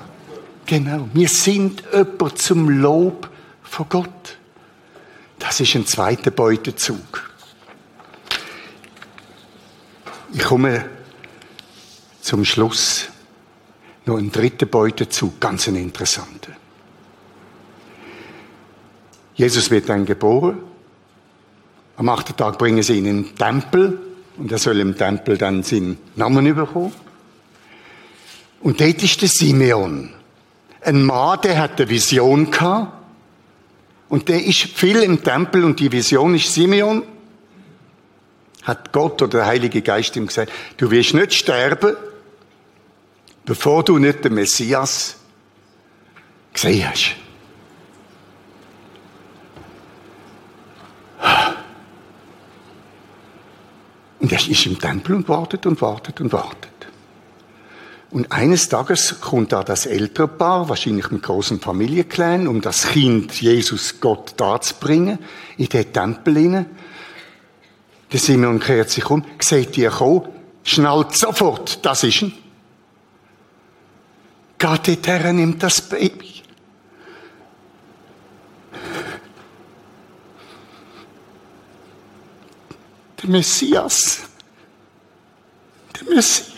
genau. 0.66 1.08
Wir 1.14 1.30
sind 1.30 1.84
jemand 1.94 2.40
zum 2.40 2.70
Lob 2.70 3.30
von 3.62 3.86
Gott. 3.90 4.38
Das 5.48 5.62
ist 5.62 5.76
ein 5.76 5.86
zweiter 5.86 6.30
Beutezug. 6.30 7.32
Ich 10.34 10.44
komme 10.44 10.84
zum 12.20 12.44
Schluss. 12.44 13.08
Noch 14.06 14.18
ein 14.18 14.30
dritter 14.30 14.66
Beutezug, 14.66 15.40
ganz 15.40 15.70
ein 15.70 15.78
interessanter. 15.78 16.52
Jesus 19.36 19.72
wird 19.72 19.88
dann 19.88 20.06
geboren. 20.06 20.58
Am 21.96 22.10
achten 22.10 22.36
Tag 22.36 22.58
bringen 22.58 22.84
sie 22.84 22.98
ihn 22.98 23.06
in 23.06 23.24
den 23.24 23.36
Tempel 23.38 24.02
und 24.36 24.52
er 24.52 24.58
soll 24.58 24.82
im 24.82 24.98
Tempel 24.98 25.38
dann 25.38 25.64
seinen 25.64 25.98
Namen 26.18 26.54
bekommen. 26.54 26.92
Und 28.60 28.82
dort 28.82 29.02
ist 29.02 29.22
der 29.22 29.30
Simeon. 29.30 30.14
Ein 30.82 31.04
Mann, 31.04 31.40
der 31.42 31.58
hat 31.58 31.80
eine 31.80 31.90
Vision 31.90 32.52
gehabt. 32.52 32.97
Und 34.10 34.30
der 34.30 34.44
ist 34.44 34.60
viel 34.62 35.04
im 35.04 35.24
Tempel 35.24 35.64
und 35.64 35.80
die 35.80 35.92
Vision 35.92 36.36
ist 36.36 36.54
Simeon. 36.54 37.04
Hat 38.64 38.92
Gott 38.92 39.22
oder 39.22 39.40
der 39.40 39.46
Heilige 39.46 39.82
Geist 39.82 40.16
ihm 40.16 40.28
gesagt, 40.28 40.52
du 40.78 40.90
wirst 40.92 41.14
nicht 41.14 41.34
sterben, 41.34 41.96
bevor 43.46 43.84
du 43.84 43.98
nicht 43.98 44.24
den 44.24 44.34
Messias 44.34 45.18
gesehen 46.54 46.90
hast. 46.90 47.16
Und 54.20 54.32
er 54.32 54.50
ist 54.50 54.66
im 54.66 54.80
Tempel 54.80 55.16
und 55.16 55.30
wartet 55.30 55.66
und 55.66 55.82
wartet 55.82 56.20
und 56.20 56.34
wartet. 56.34 56.77
Und 58.10 58.32
eines 58.32 58.70
Tages 58.70 59.20
kommt 59.20 59.52
da 59.52 59.64
das 59.64 59.86
ältere 59.86 60.30
Paar, 60.30 60.70
wahrscheinlich 60.70 61.12
mit 61.12 61.24
großem 61.24 61.60
Familienclan, 61.60 62.48
um 62.48 62.62
das 62.62 62.88
Kind 62.88 63.34
Jesus 63.42 64.00
Gott 64.00 64.34
darzubringen, 64.38 65.20
in 65.58 65.68
den 65.68 65.92
Tempel 65.92 66.38
hinein. 66.38 66.66
Der 68.12 68.20
Simon 68.20 68.62
kehrt 68.62 68.90
sich 68.90 69.10
um, 69.10 69.26
sieht 69.40 69.78
ihr 69.78 69.90
kommen, 69.90 70.30
schnallt 70.64 71.18
sofort, 71.18 71.86
das 71.86 72.04
ist 72.04 72.22
ihn. 72.22 72.34
Geht 74.58 74.88
dorthin, 74.88 75.36
nimmt 75.36 75.62
das 75.62 75.82
Baby. 75.82 76.42
Der 83.22 83.30
Messias. 83.30 84.22
Der 86.00 86.16
Messias. 86.16 86.57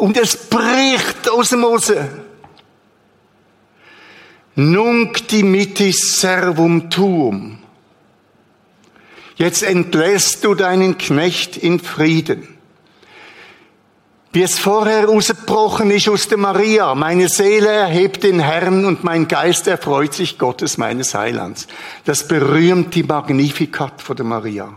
Und 0.00 0.16
es 0.16 0.36
bricht 0.36 1.28
aus 1.30 1.50
dem 1.50 1.60
Mose. 1.60 2.08
Nunc 4.54 5.28
dimittis 5.28 6.18
servum 6.18 6.90
tuum. 6.90 7.58
Jetzt 9.36 9.62
entlässt 9.62 10.44
du 10.44 10.54
deinen 10.54 10.98
Knecht 10.98 11.56
in 11.56 11.78
Frieden 11.78 12.60
wie 14.32 14.42
es 14.42 14.58
vorher 14.58 15.08
ausgebrochen 15.08 15.90
ist 15.90 16.08
aus 16.08 16.28
der 16.28 16.38
Maria. 16.38 16.94
Meine 16.94 17.28
Seele 17.28 17.68
erhebt 17.68 18.22
den 18.22 18.38
Herrn 18.38 18.84
und 18.84 19.02
mein 19.02 19.26
Geist 19.26 19.66
erfreut 19.66 20.14
sich 20.14 20.38
Gottes 20.38 20.78
meines 20.78 21.14
Heilands. 21.14 21.66
Das 22.04 22.28
berühmte 22.28 23.02
Magnificat 23.02 24.00
von 24.00 24.16
der 24.16 24.26
Maria. 24.26 24.72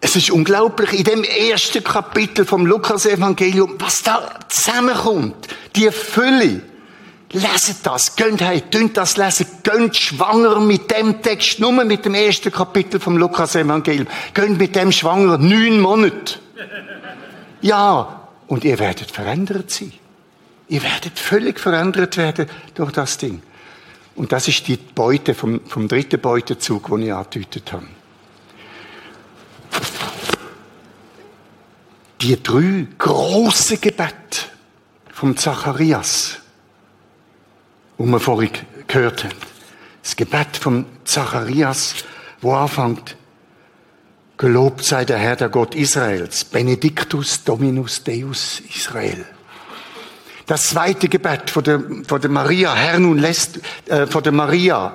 Es 0.00 0.14
ist 0.14 0.30
unglaublich, 0.30 0.92
in 0.92 1.04
dem 1.04 1.24
ersten 1.24 1.82
Kapitel 1.82 2.44
vom 2.44 2.66
Lukas-Evangelium, 2.66 3.76
was 3.78 4.02
da 4.02 4.38
zusammenkommt. 4.48 5.48
Die 5.74 5.90
Fülle. 5.90 6.62
Leset 7.32 7.78
das, 7.82 8.14
gönnt 8.14 8.40
hey, 8.40 8.60
tönt 8.60 8.96
das 8.96 9.16
lesen, 9.16 9.46
gönnt 9.64 9.96
schwanger 9.96 10.60
mit 10.60 10.90
dem 10.92 11.20
Text, 11.22 11.58
nur 11.58 11.72
mit 11.84 12.04
dem 12.04 12.14
ersten 12.14 12.52
Kapitel 12.52 13.00
vom 13.00 13.16
Lukas-Evangelium. 13.16 14.06
Gönnt 14.32 14.58
mit 14.58 14.76
dem 14.76 14.92
schwanger 14.92 15.36
neun 15.36 15.80
Monate. 15.80 16.38
Ja, 17.62 18.28
und 18.46 18.64
ihr 18.64 18.78
werdet 18.78 19.10
verändert 19.10 19.70
sein. 19.70 19.92
Ihr 20.68 20.82
werdet 20.82 21.18
völlig 21.18 21.58
verändert 21.58 22.16
werden 22.16 22.46
durch 22.74 22.92
das 22.92 23.18
Ding. 23.18 23.42
Und 24.14 24.32
das 24.32 24.48
ist 24.48 24.66
die 24.68 24.76
Beute 24.76 25.34
vom, 25.34 25.60
vom 25.66 25.88
dritten 25.88 26.20
Beutezug, 26.20 26.88
den 26.88 27.02
ich 27.02 27.12
angedeutet 27.12 27.72
habe. 27.72 27.86
Die 32.20 32.42
drei 32.42 32.86
große 32.98 33.78
Gebete 33.78 34.46
vom 35.12 35.36
Zacharias, 35.36 36.38
wo 37.98 38.06
wir 38.06 38.20
vorhin 38.20 38.50
gehört 38.86 39.24
haben. 39.24 39.34
Das 40.02 40.16
Gebet 40.16 40.56
vom 40.56 40.86
Zacharias, 41.04 41.94
wo 42.40 42.54
anfängt, 42.54 43.16
Gelobt 44.38 44.84
sei 44.84 45.06
der 45.06 45.16
Herr, 45.16 45.36
der 45.36 45.48
Gott 45.48 45.74
Israels, 45.74 46.44
Benedictus 46.44 47.42
Dominus 47.42 48.04
Deus 48.04 48.60
Israel. 48.74 49.24
Das 50.44 50.64
zweite 50.64 51.08
Gebet 51.08 51.48
von 51.48 51.64
der, 51.64 51.82
von 52.06 52.20
der 52.20 52.30
Maria, 52.30 52.74
Herr 52.74 52.98
nun 52.98 53.18
lässt, 53.18 53.60
äh, 53.86 54.06
von 54.06 54.22
der 54.22 54.32
Maria. 54.32 54.94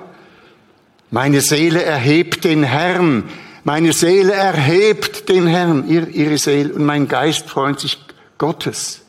Meine 1.09 1.41
Seele 1.41 1.83
erhebt 1.83 2.43
den 2.43 2.63
Herrn. 2.63 3.23
Meine 3.63 3.93
Seele 3.93 4.33
erhebt 4.33 5.29
den 5.29 5.45
Herrn, 5.45 5.87
ihr, 5.87 6.07
ihre 6.07 6.37
Seele, 6.37 6.73
und 6.73 6.83
mein 6.83 7.07
Geist 7.07 7.47
freut 7.47 7.79
sich 7.79 7.99
Gottes. 8.37 9.01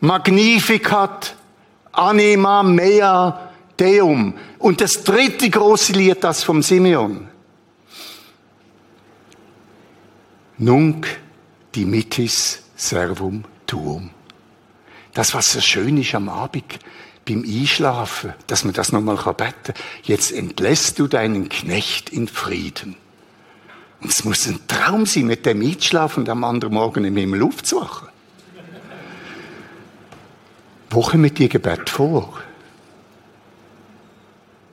Magnificat 0.00 1.34
anima 1.92 2.62
mea 2.62 3.50
deum. 3.78 4.34
Und 4.58 4.80
das 4.80 5.04
dritte 5.04 5.48
große 5.48 5.92
Lied, 5.94 6.22
das 6.22 6.44
vom 6.44 6.62
Simeon. 6.62 7.28
Nunc 10.58 11.06
dimittis 11.74 12.62
servum 12.76 13.44
tuum. 13.66 14.10
Das, 15.14 15.34
was 15.34 15.52
so 15.52 15.60
schön 15.60 15.96
ist 15.96 16.14
am 16.14 16.28
Abend, 16.28 16.78
beim 17.26 17.42
Einschlafen, 17.42 18.34
dass 18.46 18.64
man 18.64 18.74
das 18.74 18.92
nochmal 18.92 19.16
beten 19.16 19.54
kann. 19.64 19.74
Jetzt 20.02 20.30
entlässt 20.30 20.98
du 20.98 21.06
deinen 21.06 21.48
Knecht 21.48 22.10
in 22.10 22.28
Frieden. 22.28 22.96
Es 24.08 24.24
muss 24.24 24.46
ein 24.46 24.60
Traum 24.68 25.06
sein, 25.06 25.26
mit 25.26 25.46
dem 25.46 25.62
einzuschlafen 25.62 26.22
und 26.22 26.28
am 26.28 26.44
anderen 26.44 26.74
Morgen 26.74 27.04
im 27.04 27.16
Himmel 27.16 27.42
aufzuwachen. 27.42 28.08
Wo 30.90 31.02
kommen 31.02 31.34
die 31.34 31.48
Gebet 31.48 31.90
vor? 31.90 32.40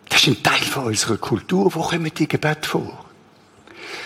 Das 0.09 0.21
ist 0.21 0.27
ein 0.27 0.43
Teil 0.43 0.61
von 0.61 0.86
unserer 0.86 1.17
Kultur. 1.17 1.73
Wo 1.73 1.81
kommen 1.81 2.11
die 2.15 2.27
Gebet 2.27 2.65
vor? 2.65 3.05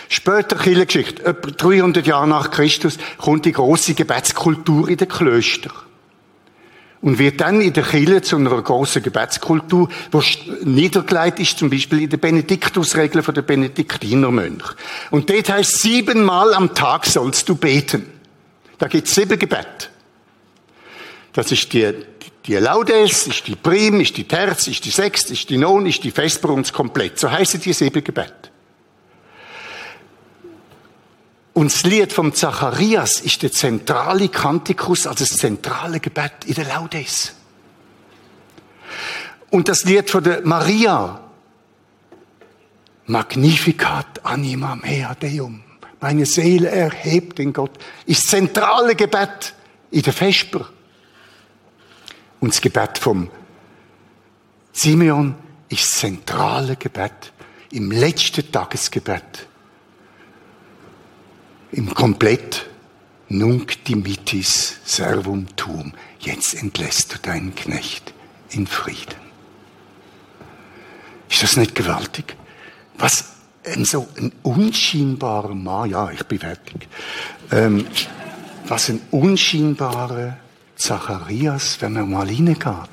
Später 0.08 0.56
Kirchengeschichte, 0.56 1.24
etwa 1.24 1.50
300 1.50 2.06
Jahre 2.06 2.26
nach 2.26 2.50
Christus, 2.50 2.98
kommt 3.18 3.44
die 3.44 3.52
große 3.52 3.94
Gebetskultur 3.94 4.88
in 4.88 4.96
den 4.96 5.08
Klöstern 5.08 5.72
und 7.00 7.18
wird 7.18 7.40
dann 7.40 7.60
in 7.60 7.72
der 7.72 7.84
Kirche 7.84 8.22
zu 8.22 8.36
einer 8.36 8.60
großen 8.60 9.02
Gebetskultur, 9.02 9.88
wo 10.10 10.22
niedergelegt 10.64 11.40
ist, 11.40 11.58
zum 11.58 11.70
Beispiel 11.70 12.02
in 12.02 12.10
der 12.10 12.16
Benediktusregel 12.16 13.22
von 13.22 13.34
der 13.34 13.42
Benediktinermönch. 13.42 14.64
Und 15.10 15.30
dort 15.30 15.48
heißt 15.48 15.80
siebenmal 15.80 16.54
am 16.54 16.74
Tag 16.74 17.06
sollst 17.06 17.48
du 17.48 17.54
beten. 17.54 18.06
Da 18.78 18.88
gibt's 18.88 19.14
sieben 19.14 19.38
Gebet. 19.38 19.90
Das 21.32 21.52
ist 21.52 21.72
die, 21.72 21.92
die 22.46 22.54
Laudes, 22.56 23.26
ist 23.26 23.46
die 23.46 23.56
Prim, 23.56 24.00
ist 24.00 24.16
die 24.16 24.24
Terz, 24.24 24.66
ist 24.66 24.84
die 24.84 24.90
Sext, 24.90 25.30
ist 25.30 25.50
die 25.50 25.58
Non, 25.58 25.86
ist 25.86 26.02
die 26.02 26.10
Vesper 26.10 26.50
und 26.50 26.66
das 26.66 26.72
Komplett. 26.72 27.18
So 27.18 27.30
heißen 27.30 27.60
die 27.60 27.72
sieben 27.72 28.02
Gebet. 28.02 28.50
Und 31.58 31.72
das 31.72 31.82
Lied 31.82 32.12
vom 32.12 32.32
Zacharias 32.32 33.20
ist 33.20 33.42
der 33.42 33.50
zentrale 33.50 34.28
Kantikus, 34.28 35.08
also 35.08 35.24
das 35.24 35.36
zentrale 35.36 35.98
Gebet 35.98 36.44
in 36.46 36.54
der 36.54 36.66
Laudes. 36.66 37.34
Und 39.50 39.66
das 39.68 39.82
Lied 39.82 40.08
von 40.08 40.22
der 40.22 40.46
Maria, 40.46 41.18
Magnificat 43.06 44.24
anima 44.24 44.76
mea 44.76 45.16
deum. 45.16 45.64
Meine 45.98 46.26
Seele 46.26 46.70
erhebt 46.70 47.38
den 47.38 47.52
Gott, 47.52 47.72
ist 48.06 48.22
das 48.22 48.30
zentrale 48.30 48.94
Gebet 48.94 49.52
in 49.90 50.02
der 50.02 50.12
Vesper. 50.12 50.64
Und 52.38 52.54
das 52.54 52.60
Gebet 52.60 52.98
vom 52.98 53.28
Simeon 54.70 55.34
ist 55.68 55.90
das 55.90 55.98
zentrale 55.98 56.76
Gebet 56.76 57.32
im 57.72 57.90
letzten 57.90 58.52
Tagesgebet 58.52 59.47
im 61.72 61.94
Komplett 61.94 62.66
nunc 63.28 63.84
dimittis 63.84 64.76
servum 64.84 65.46
tuum. 65.56 65.92
Jetzt 66.18 66.54
entlässt 66.54 67.14
du 67.14 67.18
deinen 67.18 67.54
Knecht 67.54 68.14
in 68.50 68.66
Frieden. 68.66 69.28
Ist 71.28 71.42
das 71.42 71.56
nicht 71.56 71.74
gewaltig? 71.74 72.36
Was 72.96 73.32
ein 73.64 73.84
so 73.84 74.08
ein 74.16 74.32
unscheinbarer 74.42 75.54
Mann, 75.54 75.90
ja, 75.90 76.10
ich 76.10 76.24
bin 76.24 76.38
fertig. 76.38 76.88
Ähm, 77.50 77.86
was 78.66 78.88
ein 78.88 79.00
unscheinbarer 79.10 80.38
Zacharias, 80.76 81.78
wenn 81.80 81.94
man 81.94 82.10
mal 82.10 82.28
hineingeht. 82.28 82.88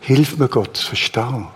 Hilf 0.00 0.36
mir 0.36 0.48
Gott 0.48 0.76
zu 0.76 0.88
verstehen 0.88 1.46